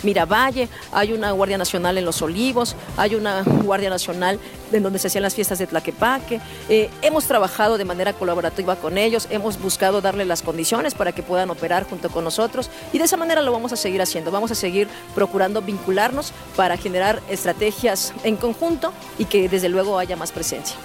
Miravalle, 0.04 0.70
hay 0.92 1.14
una 1.14 1.32
Guardia 1.32 1.58
Nacional 1.58 1.98
en 1.98 2.06
Los 2.06 2.22
Olivos, 2.22 2.76
hay 2.98 3.16
una 3.16 3.44
Guardia 3.44 3.90
Nacional 3.90 4.40
en 4.72 4.84
donde 4.84 5.00
se 5.00 5.08
hacían 5.08 5.24
las 5.24 5.36
fiestas 5.36 5.60
de 5.60 5.68
Tlaquepaque. 5.68 6.40
Eh, 6.70 6.90
hemos 7.02 7.26
trabajado 7.26 7.78
de 7.78 7.86
manera 7.86 8.14
colaborativa 8.14 8.76
con 8.76 8.98
ellos, 8.98 9.28
hemos 9.30 9.60
buscado 9.60 10.02
darle 10.02 10.26
las 10.26 10.42
condiciones 10.42 10.94
para 10.94 11.12
que 11.12 11.24
puedan 11.24 11.50
operar 11.50 11.86
junto 11.88 12.10
con 12.10 12.24
nosotros 12.24 12.70
y 12.94 12.98
de 12.98 13.06
esa 13.06 13.18
manera 13.18 13.42
lo 13.42 13.52
vamos 13.52 13.74
a 13.74 13.76
seguir 13.76 14.02
haciendo. 14.02 14.32
Vamos 14.32 14.52
a 14.52 14.56
seguir 14.56 14.88
procurando 15.16 15.62
vincularnos 15.62 16.34
para 16.56 16.78
generar 16.78 17.22
estrategias 17.30 18.14
en 18.24 18.36
conjunto 18.36 18.94
y 19.18 19.26
que 19.26 19.50
desde 19.50 19.70
luego 19.70 20.00
haya 20.00 20.16
más 20.16 20.32
presencia. 20.32 20.76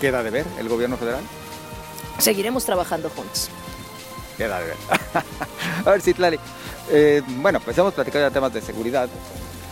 ¿Queda 0.00 0.22
de 0.22 0.30
ver 0.30 0.46
el 0.58 0.68
gobierno 0.68 0.96
federal? 0.96 1.22
Seguiremos 2.18 2.64
trabajando 2.64 3.10
juntos. 3.10 3.48
Queda 4.36 4.60
de 4.60 4.66
ver. 4.66 4.76
a 5.84 5.90
ver, 5.90 6.00
Citlali. 6.00 6.38
Eh, 6.90 7.22
bueno, 7.40 7.60
pues 7.60 7.76
hemos 7.78 7.94
platicado 7.94 8.26
ya 8.26 8.32
temas 8.32 8.52
de 8.52 8.60
seguridad. 8.60 9.08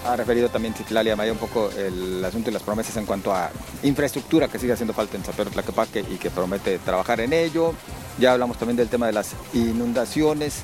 Ha 0.07 0.17
referido 0.17 0.49
también 0.49 0.75
Citlali 0.75 1.15
Maya 1.15 1.33
un 1.33 1.39
poco 1.39 1.71
el 1.71 2.25
asunto 2.25 2.51
y 2.51 2.53
las 2.53 2.63
promesas 2.63 2.97
en 2.97 3.07
cuanto 3.07 3.33
a 3.33 3.51
infraestructura 3.85 4.49
que 4.49 4.59
sigue 4.59 4.73
haciendo 4.73 4.93
falta 4.93 5.17
en 5.17 5.25
San 5.25 5.35
Pedro 5.35 5.51
Tlaquepaque 5.51 6.01
y 6.01 6.17
que 6.17 6.31
promete 6.31 6.79
trabajar 6.79 7.21
en 7.21 7.33
ello. 7.33 7.73
Ya 8.19 8.33
hablamos 8.33 8.59
también 8.59 8.77
del 8.77 8.89
tema 8.89 9.07
de 9.07 9.13
las 9.13 9.31
inundaciones. 9.53 10.63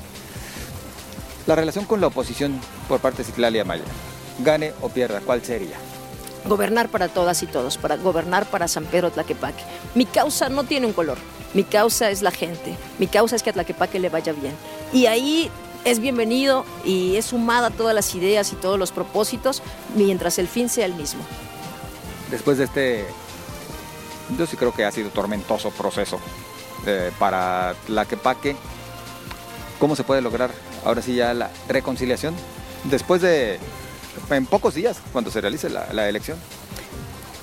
La 1.47 1.55
relación 1.55 1.85
con 1.85 2.01
la 2.01 2.07
oposición 2.07 2.59
por 2.87 2.99
parte 2.99 3.19
de 3.19 3.23
Citlali 3.23 3.63
Maya, 3.63 3.83
gane 4.39 4.73
o 4.81 4.89
pierda, 4.89 5.21
¿cuál 5.21 5.43
sería? 5.43 5.77
Gobernar 6.45 6.89
para 6.89 7.07
todas 7.07 7.41
y 7.41 7.47
todos, 7.47 7.77
para 7.77 7.95
gobernar 7.95 8.45
para 8.45 8.67
San 8.67 8.85
Pedro 8.85 9.09
Tlaquepaque. 9.09 9.63
Mi 9.95 10.05
causa 10.05 10.49
no 10.49 10.65
tiene 10.65 10.85
un 10.85 10.93
color, 10.93 11.17
mi 11.53 11.63
causa 11.63 12.09
es 12.11 12.21
la 12.21 12.31
gente, 12.31 12.75
mi 12.99 13.07
causa 13.07 13.35
es 13.35 13.43
que 13.43 13.49
a 13.49 13.53
Tlaquepaque 13.53 13.99
le 13.99 14.09
vaya 14.09 14.33
bien. 14.33 14.53
Y 14.93 15.07
ahí 15.07 15.49
es 15.85 15.99
bienvenido 15.99 16.65
y 16.83 17.15
es 17.15 17.25
sumada 17.25 17.69
todas 17.69 17.95
las 17.95 18.13
ideas 18.15 18.51
y 18.53 18.55
todos 18.55 18.77
los 18.77 18.91
propósitos 18.91 19.61
mientras 19.95 20.39
el 20.39 20.47
fin 20.47 20.69
sea 20.69 20.85
el 20.85 20.93
mismo. 20.95 21.21
Después 22.31 22.57
de 22.57 22.65
este, 22.65 23.05
yo 24.37 24.45
sí 24.45 24.57
creo 24.57 24.73
que 24.73 24.85
ha 24.85 24.91
sido 24.91 25.09
tormentoso 25.09 25.71
proceso 25.71 26.19
eh, 26.85 27.11
para 27.17 27.75
Tlaquepaque, 27.87 28.55
¿cómo 29.79 29.95
se 29.95 30.03
puede 30.03 30.21
lograr 30.21 30.51
ahora 30.85 31.01
sí 31.01 31.15
ya 31.15 31.33
la 31.33 31.49
reconciliación 31.67 32.35
después 32.85 33.21
de, 33.21 33.59
en 34.29 34.45
pocos 34.45 34.75
días, 34.75 34.97
cuando 35.11 35.31
se 35.31 35.41
realice 35.41 35.69
la 35.69 36.07
elección? 36.09 36.37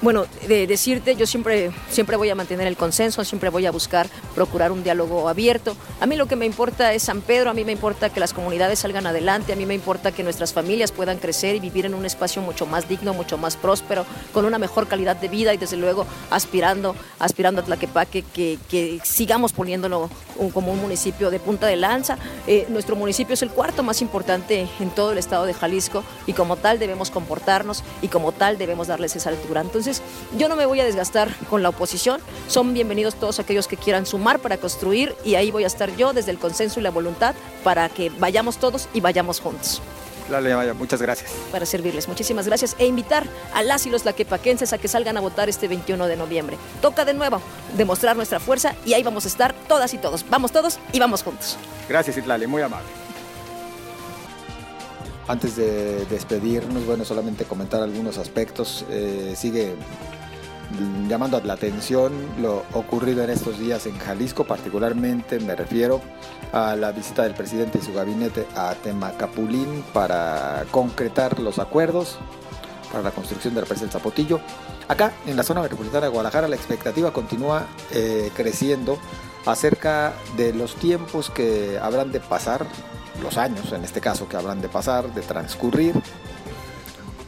bueno, 0.02 0.26
de 0.46 0.66
decirte, 0.66 1.16
yo 1.16 1.26
siempre, 1.26 1.72
siempre 1.90 2.16
voy 2.16 2.30
a 2.30 2.34
mantener 2.34 2.66
el 2.66 2.76
consenso, 2.76 3.24
siempre 3.24 3.50
voy 3.50 3.66
a 3.66 3.70
buscar 3.70 4.08
procurar 4.36 4.70
un 4.70 4.84
diálogo 4.84 5.30
abierto. 5.30 5.74
A 5.98 6.06
mí 6.06 6.14
lo 6.14 6.26
que 6.26 6.36
me 6.36 6.44
importa 6.44 6.92
es 6.92 7.02
San 7.02 7.22
Pedro, 7.22 7.48
a 7.50 7.54
mí 7.54 7.64
me 7.64 7.72
importa 7.72 8.10
que 8.10 8.20
las 8.20 8.34
comunidades 8.34 8.80
salgan 8.80 9.06
adelante, 9.06 9.54
a 9.54 9.56
mí 9.56 9.64
me 9.64 9.74
importa 9.74 10.12
que 10.12 10.22
nuestras 10.22 10.52
familias 10.52 10.92
puedan 10.92 11.16
crecer 11.16 11.56
y 11.56 11.60
vivir 11.60 11.86
en 11.86 11.94
un 11.94 12.04
espacio 12.04 12.42
mucho 12.42 12.66
más 12.66 12.86
digno, 12.86 13.14
mucho 13.14 13.38
más 13.38 13.56
próspero, 13.56 14.04
con 14.34 14.44
una 14.44 14.58
mejor 14.58 14.88
calidad 14.88 15.16
de 15.16 15.28
vida 15.28 15.54
y 15.54 15.56
desde 15.56 15.78
luego 15.78 16.06
aspirando, 16.30 16.94
aspirando 17.18 17.62
a 17.62 17.64
Tlaquepaque 17.64 18.22
que, 18.22 18.58
que 18.68 19.00
sigamos 19.04 19.54
poniéndolo 19.54 20.10
como 20.52 20.70
un 20.70 20.82
municipio 20.82 21.30
de 21.30 21.40
punta 21.40 21.66
de 21.66 21.76
lanza. 21.76 22.18
Eh, 22.46 22.66
nuestro 22.68 22.94
municipio 22.94 23.32
es 23.32 23.42
el 23.42 23.48
cuarto 23.48 23.82
más 23.82 24.02
importante 24.02 24.68
en 24.80 24.90
todo 24.90 25.12
el 25.12 25.18
estado 25.18 25.46
de 25.46 25.54
Jalisco 25.54 26.04
y 26.26 26.34
como 26.34 26.56
tal 26.56 26.78
debemos 26.78 27.10
comportarnos 27.10 27.82
y 28.02 28.08
como 28.08 28.32
tal 28.32 28.58
debemos 28.58 28.88
darles 28.88 29.16
esa 29.16 29.30
altura. 29.30 29.62
Entonces, 29.62 30.02
yo 30.36 30.50
no 30.50 30.56
me 30.56 30.66
voy 30.66 30.80
a 30.80 30.84
desgastar 30.84 31.34
con 31.48 31.62
la 31.62 31.70
oposición. 31.70 32.20
Son 32.48 32.74
bienvenidos 32.74 33.14
todos 33.14 33.40
aquellos 33.40 33.66
que 33.66 33.78
quieran 33.78 34.04
sumar 34.04 34.25
para 34.26 34.58
construir 34.58 35.14
y 35.24 35.36
ahí 35.36 35.50
voy 35.50 35.64
a 35.64 35.68
estar 35.68 35.94
yo 35.96 36.12
desde 36.12 36.32
el 36.32 36.38
consenso 36.38 36.80
y 36.80 36.82
la 36.82 36.90
voluntad 36.90 37.34
para 37.62 37.88
que 37.88 38.10
vayamos 38.10 38.58
todos 38.58 38.88
y 38.92 39.00
vayamos 39.00 39.40
juntos. 39.40 39.80
Claro, 40.28 40.74
muchas 40.74 41.00
gracias. 41.00 41.30
Para 41.52 41.66
servirles, 41.66 42.08
muchísimas 42.08 42.46
gracias. 42.46 42.74
E 42.78 42.86
invitar 42.86 43.24
a 43.54 43.62
las 43.62 43.86
y 43.86 43.90
los 43.90 44.04
laquepaquenses 44.04 44.72
a 44.72 44.78
que 44.78 44.88
salgan 44.88 45.16
a 45.16 45.20
votar 45.20 45.48
este 45.48 45.68
21 45.68 46.06
de 46.08 46.16
noviembre. 46.16 46.58
Toca 46.82 47.04
de 47.04 47.14
nuevo 47.14 47.40
demostrar 47.76 48.16
nuestra 48.16 48.40
fuerza 48.40 48.74
y 48.84 48.94
ahí 48.94 49.04
vamos 49.04 49.24
a 49.24 49.28
estar 49.28 49.54
todas 49.68 49.94
y 49.94 49.98
todos. 49.98 50.28
Vamos 50.28 50.50
todos 50.50 50.80
y 50.92 50.98
vamos 50.98 51.22
juntos. 51.22 51.56
Gracias, 51.88 52.16
Itlali, 52.16 52.48
muy 52.48 52.62
amable. 52.62 52.88
Antes 55.28 55.56
de 55.56 56.04
despedirnos, 56.06 56.86
bueno, 56.86 57.04
solamente 57.04 57.44
comentar 57.44 57.82
algunos 57.82 58.18
aspectos. 58.18 58.84
Eh, 58.90 59.34
sigue 59.36 59.74
llamando 61.08 61.40
la 61.40 61.54
atención 61.54 62.12
lo 62.40 62.64
ocurrido 62.72 63.22
en 63.22 63.30
estos 63.30 63.58
días 63.58 63.86
en 63.86 63.98
Jalisco, 63.98 64.44
particularmente 64.44 65.38
me 65.40 65.54
refiero 65.54 66.00
a 66.52 66.76
la 66.76 66.92
visita 66.92 67.22
del 67.22 67.34
presidente 67.34 67.78
y 67.78 67.84
su 67.84 67.92
gabinete 67.92 68.46
a 68.56 68.74
Temacapulín 68.74 69.84
para 69.92 70.64
concretar 70.70 71.38
los 71.40 71.58
acuerdos 71.58 72.18
para 72.90 73.02
la 73.02 73.10
construcción 73.10 73.54
de 73.54 73.60
la 73.60 73.66
presa 73.66 73.82
del 73.82 73.90
Zapotillo. 73.90 74.40
Acá, 74.88 75.12
en 75.26 75.36
la 75.36 75.42
zona 75.42 75.60
metropolitana 75.62 76.06
de 76.06 76.08
Guadalajara, 76.08 76.48
la 76.48 76.56
expectativa 76.56 77.12
continúa 77.12 77.66
eh, 77.92 78.30
creciendo 78.34 78.98
acerca 79.44 80.12
de 80.36 80.52
los 80.52 80.74
tiempos 80.76 81.30
que 81.30 81.78
habrán 81.80 82.12
de 82.12 82.20
pasar, 82.20 82.66
los 83.22 83.38
años 83.38 83.72
en 83.72 83.84
este 83.84 84.00
caso 84.00 84.28
que 84.28 84.36
habrán 84.36 84.60
de 84.60 84.68
pasar, 84.68 85.12
de 85.14 85.22
transcurrir, 85.22 85.94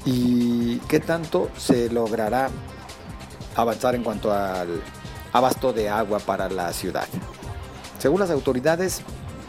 y 0.04 0.78
qué 0.88 1.00
tanto 1.00 1.50
se 1.56 1.90
logrará 1.90 2.50
avanzar 3.62 3.94
en 3.94 4.02
cuanto 4.02 4.32
al 4.32 4.80
abasto 5.32 5.72
de 5.72 5.88
agua 5.88 6.18
para 6.20 6.48
la 6.48 6.72
ciudad. 6.72 7.06
Según 7.98 8.20
las 8.20 8.30
autoridades, 8.30 9.02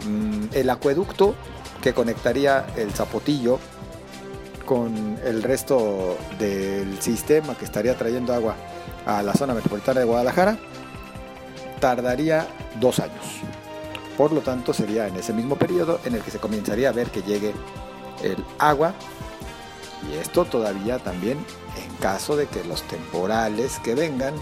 mm, 0.06 0.48
el 0.54 0.70
acueducto 0.70 1.36
que 1.82 1.94
conectaría 1.94 2.66
el 2.76 2.92
Zapotillo 2.92 3.60
con 4.66 5.18
el 5.24 5.42
resto 5.44 6.18
del 6.38 7.02
sistema 7.02 7.56
que 7.56 7.66
estaría 7.66 7.98
trayendo 7.98 8.34
agua 8.34 8.56
a 9.06 9.24
la 9.24 9.34
zona 9.34 9.54
metropolitana 9.54 10.02
de 10.02 10.06
Guadalajara 10.06 10.58
tardaría 11.80 12.46
dos 12.80 13.00
años. 13.00 13.26
Por 14.18 14.32
lo 14.32 14.42
tanto, 14.42 14.74
sería 14.74 15.08
en 15.08 15.16
ese 15.16 15.34
mismo 15.34 15.56
periodo 15.56 16.00
en 16.04 16.16
el 16.16 16.22
que 16.22 16.32
se 16.32 16.40
comenzaría 16.40 16.90
a 16.90 16.92
ver 16.92 17.10
que 17.10 17.22
llegue 17.22 17.54
el 18.22 18.44
agua. 18.58 18.94
Y 20.08 20.16
esto 20.16 20.46
todavía 20.46 21.00
también 21.00 21.38
en 21.78 21.96
caso 21.98 22.36
de 22.36 22.48
que 22.48 22.64
los 22.64 22.84
temporales 22.84 23.80
que 23.80 23.96
vengan 23.96 24.34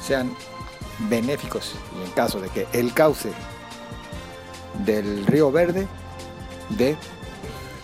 sean 0.00 0.34
benéficos 1.10 1.74
y 1.98 2.06
en 2.06 2.10
caso 2.12 2.40
de 2.40 2.48
que 2.48 2.66
el 2.72 2.92
cauce 2.92 3.32
del 4.84 5.26
río 5.26 5.50
Verde 5.50 5.86
dé 6.70 6.96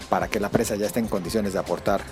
para 0.08 0.28
que 0.28 0.40
la 0.40 0.48
presa 0.48 0.76
ya 0.76 0.86
esté 0.86 1.00
en 1.00 1.08
condiciones 1.08 1.52
de 1.52 1.58
aportar 1.58 2.02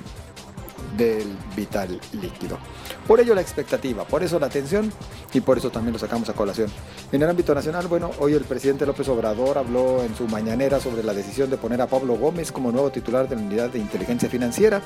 del 0.97 1.37
vital 1.57 2.01
líquido. 2.13 2.59
Por 3.07 3.21
ello 3.21 3.35
la 3.35 3.41
expectativa, 3.41 4.05
por 4.05 4.23
eso 4.23 4.39
la 4.39 4.47
atención 4.47 4.93
y 5.35 5.41
por 5.41 5.59
eso 5.59 5.71
también 5.71 5.93
lo 5.93 5.99
sacamos 5.99 6.29
a 6.29 6.35
colación. 6.35 6.71
En 7.11 7.21
el 7.21 7.29
ámbito 7.29 7.55
nacional, 7.55 7.89
bueno, 7.89 8.11
hoy 8.21 8.35
el 8.35 8.45
presidente 8.45 8.87
López 8.87 9.09
Obrador 9.09 9.59
habló 9.59 10.03
en 10.03 10.15
su 10.15 10.29
mañanera 10.29 10.79
sobre 10.79 11.03
la 11.03 11.13
decisión 11.13 11.51
de 11.51 11.57
poner 11.57 11.81
a 11.83 11.89
Pablo 11.89 12.15
Gómez 12.15 12.53
como 12.53 12.71
nuevo 12.71 12.91
titular 12.91 13.29
de 13.29 13.37
la 13.37 13.43
Unidad 13.43 13.71
de 13.71 13.81
Inteligencia 13.81 14.29
Financiera. 14.29 14.81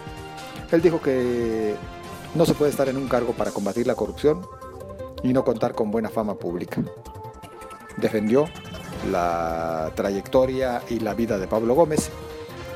Él 0.72 0.80
dijo 0.80 1.00
que 1.00 1.74
no 2.34 2.46
se 2.46 2.54
puede 2.54 2.70
estar 2.70 2.88
en 2.88 2.96
un 2.96 3.08
cargo 3.08 3.32
para 3.32 3.50
combatir 3.50 3.86
la 3.86 3.94
corrupción 3.94 4.42
y 5.22 5.32
no 5.32 5.44
contar 5.44 5.74
con 5.74 5.90
buena 5.90 6.08
fama 6.08 6.34
pública. 6.36 6.82
Defendió 7.98 8.48
la 9.10 9.92
trayectoria 9.94 10.82
y 10.88 11.00
la 11.00 11.14
vida 11.14 11.38
de 11.38 11.46
Pablo 11.46 11.74
Gómez 11.74 12.10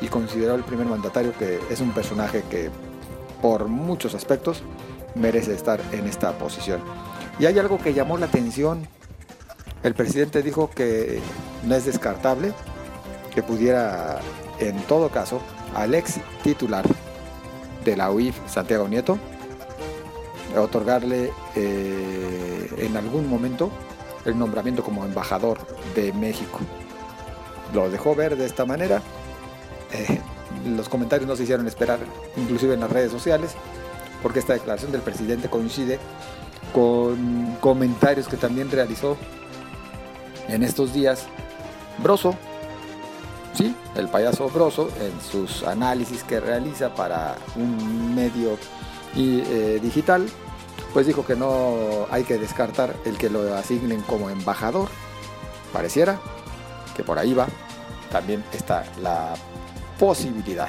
y 0.01 0.09
consideró 0.09 0.55
el 0.55 0.65
primer 0.65 0.87
mandatario 0.87 1.33
que 1.39 1.59
es 1.71 1.81
un 1.81 1.93
personaje 1.93 2.43
que 2.51 2.71
por 3.43 3.67
muchos 3.67 4.15
aspectos 4.15 4.63
merece 5.15 5.55
estar 5.55 5.81
en 5.93 6.07
esta 6.07 6.33
posición. 6.39 6.81
Y 7.39 7.47
hay 7.47 7.59
algo 7.59 7.79
que 7.79 7.95
llamó 7.95 8.19
la 8.19 8.27
atención. 8.27 8.87
El 9.83 9.95
presidente 9.95 10.43
dijo 10.43 10.71
que 10.71 11.21
no 11.65 11.75
es 11.75 11.87
descartable 11.87 12.53
que 13.35 13.43
pudiera, 13.43 14.21
en 14.59 14.81
todo 14.83 15.09
caso, 15.09 15.41
al 15.75 15.95
ex 15.95 16.21
titular 16.43 16.85
de 17.85 17.97
la 17.97 18.11
UIF, 18.11 18.37
Santiago 18.47 18.89
Nieto, 18.89 19.19
otorgarle 20.57 21.33
eh, 21.55 22.69
en 22.79 22.97
algún 22.97 23.29
momento 23.29 23.71
el 24.25 24.39
nombramiento 24.39 24.83
como 24.83 25.05
embajador 25.05 25.59
de 25.95 26.13
México. 26.13 26.59
Lo 27.73 27.89
dejó 27.89 28.15
ver 28.15 28.37
de 28.37 28.47
esta 28.47 28.65
manera. 28.67 29.01
Eh, 29.93 30.21
los 30.77 30.89
comentarios 30.89 31.29
no 31.29 31.37
se 31.37 31.45
hicieron 31.45 31.67
esperar, 31.67 32.01
inclusive 32.37 32.75
en 32.75 32.81
las 32.81 32.91
redes 32.91 33.13
sociales, 33.13 33.53
porque 34.23 34.39
esta 34.39 34.53
declaración 34.53 34.93
del 34.93 35.03
presidente 35.03 35.49
coincide 35.49 35.99
con 36.73 37.57
comentarios 37.61 38.29
que 38.29 38.37
también 38.37 38.71
realizó 38.71 39.17
en 40.49 40.63
estos 40.63 40.93
días 40.93 41.27
Broso, 41.99 42.35
sí, 43.55 43.75
el 43.95 44.09
payaso 44.09 44.49
Broso, 44.49 44.89
en 45.01 45.21
sus 45.21 45.65
análisis 45.65 46.23
que 46.25 46.41
realiza 46.41 46.95
para 46.95 47.37
un 47.57 48.15
medio 48.15 48.57
eh, 49.17 49.79
digital, 49.83 50.27
pues 50.93 51.07
dijo 51.07 51.25
que 51.25 51.37
no 51.37 52.07
hay 52.11 52.25
que 52.25 52.39
descartar 52.39 52.95
el 53.05 53.19
que 53.19 53.29
lo 53.29 53.55
asignen 53.55 54.01
como 54.03 54.31
embajador. 54.31 54.89
Pareciera 55.73 56.19
que 56.97 57.05
por 57.05 57.19
ahí 57.19 57.35
va. 57.35 57.47
También 58.11 58.43
está 58.53 58.85
la 59.01 59.35
posibilidad, 59.99 60.69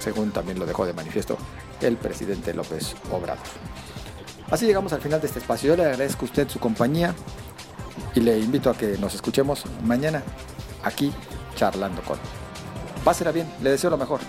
según 0.00 0.32
también 0.32 0.58
lo 0.58 0.66
dejó 0.66 0.86
de 0.86 0.92
manifiesto 0.92 1.36
el 1.82 1.96
presidente 1.96 2.54
López 2.54 2.94
Obrador. 3.10 3.44
Así 4.50 4.66
llegamos 4.66 4.92
al 4.92 5.00
final 5.00 5.20
de 5.20 5.26
este 5.26 5.38
espacio. 5.38 5.68
Yo 5.70 5.76
le 5.76 5.84
agradezco 5.84 6.22
a 6.22 6.28
usted 6.28 6.48
su 6.48 6.58
compañía 6.58 7.14
y 8.14 8.20
le 8.20 8.38
invito 8.38 8.70
a 8.70 8.76
que 8.76 8.98
nos 8.98 9.14
escuchemos 9.14 9.64
mañana 9.82 10.22
aquí 10.82 11.12
charlando 11.54 12.02
con. 12.02 12.18
Pásela 13.04 13.32
bien, 13.32 13.50
le 13.62 13.70
deseo 13.70 13.90
lo 13.90 13.96
mejor. 13.96 14.20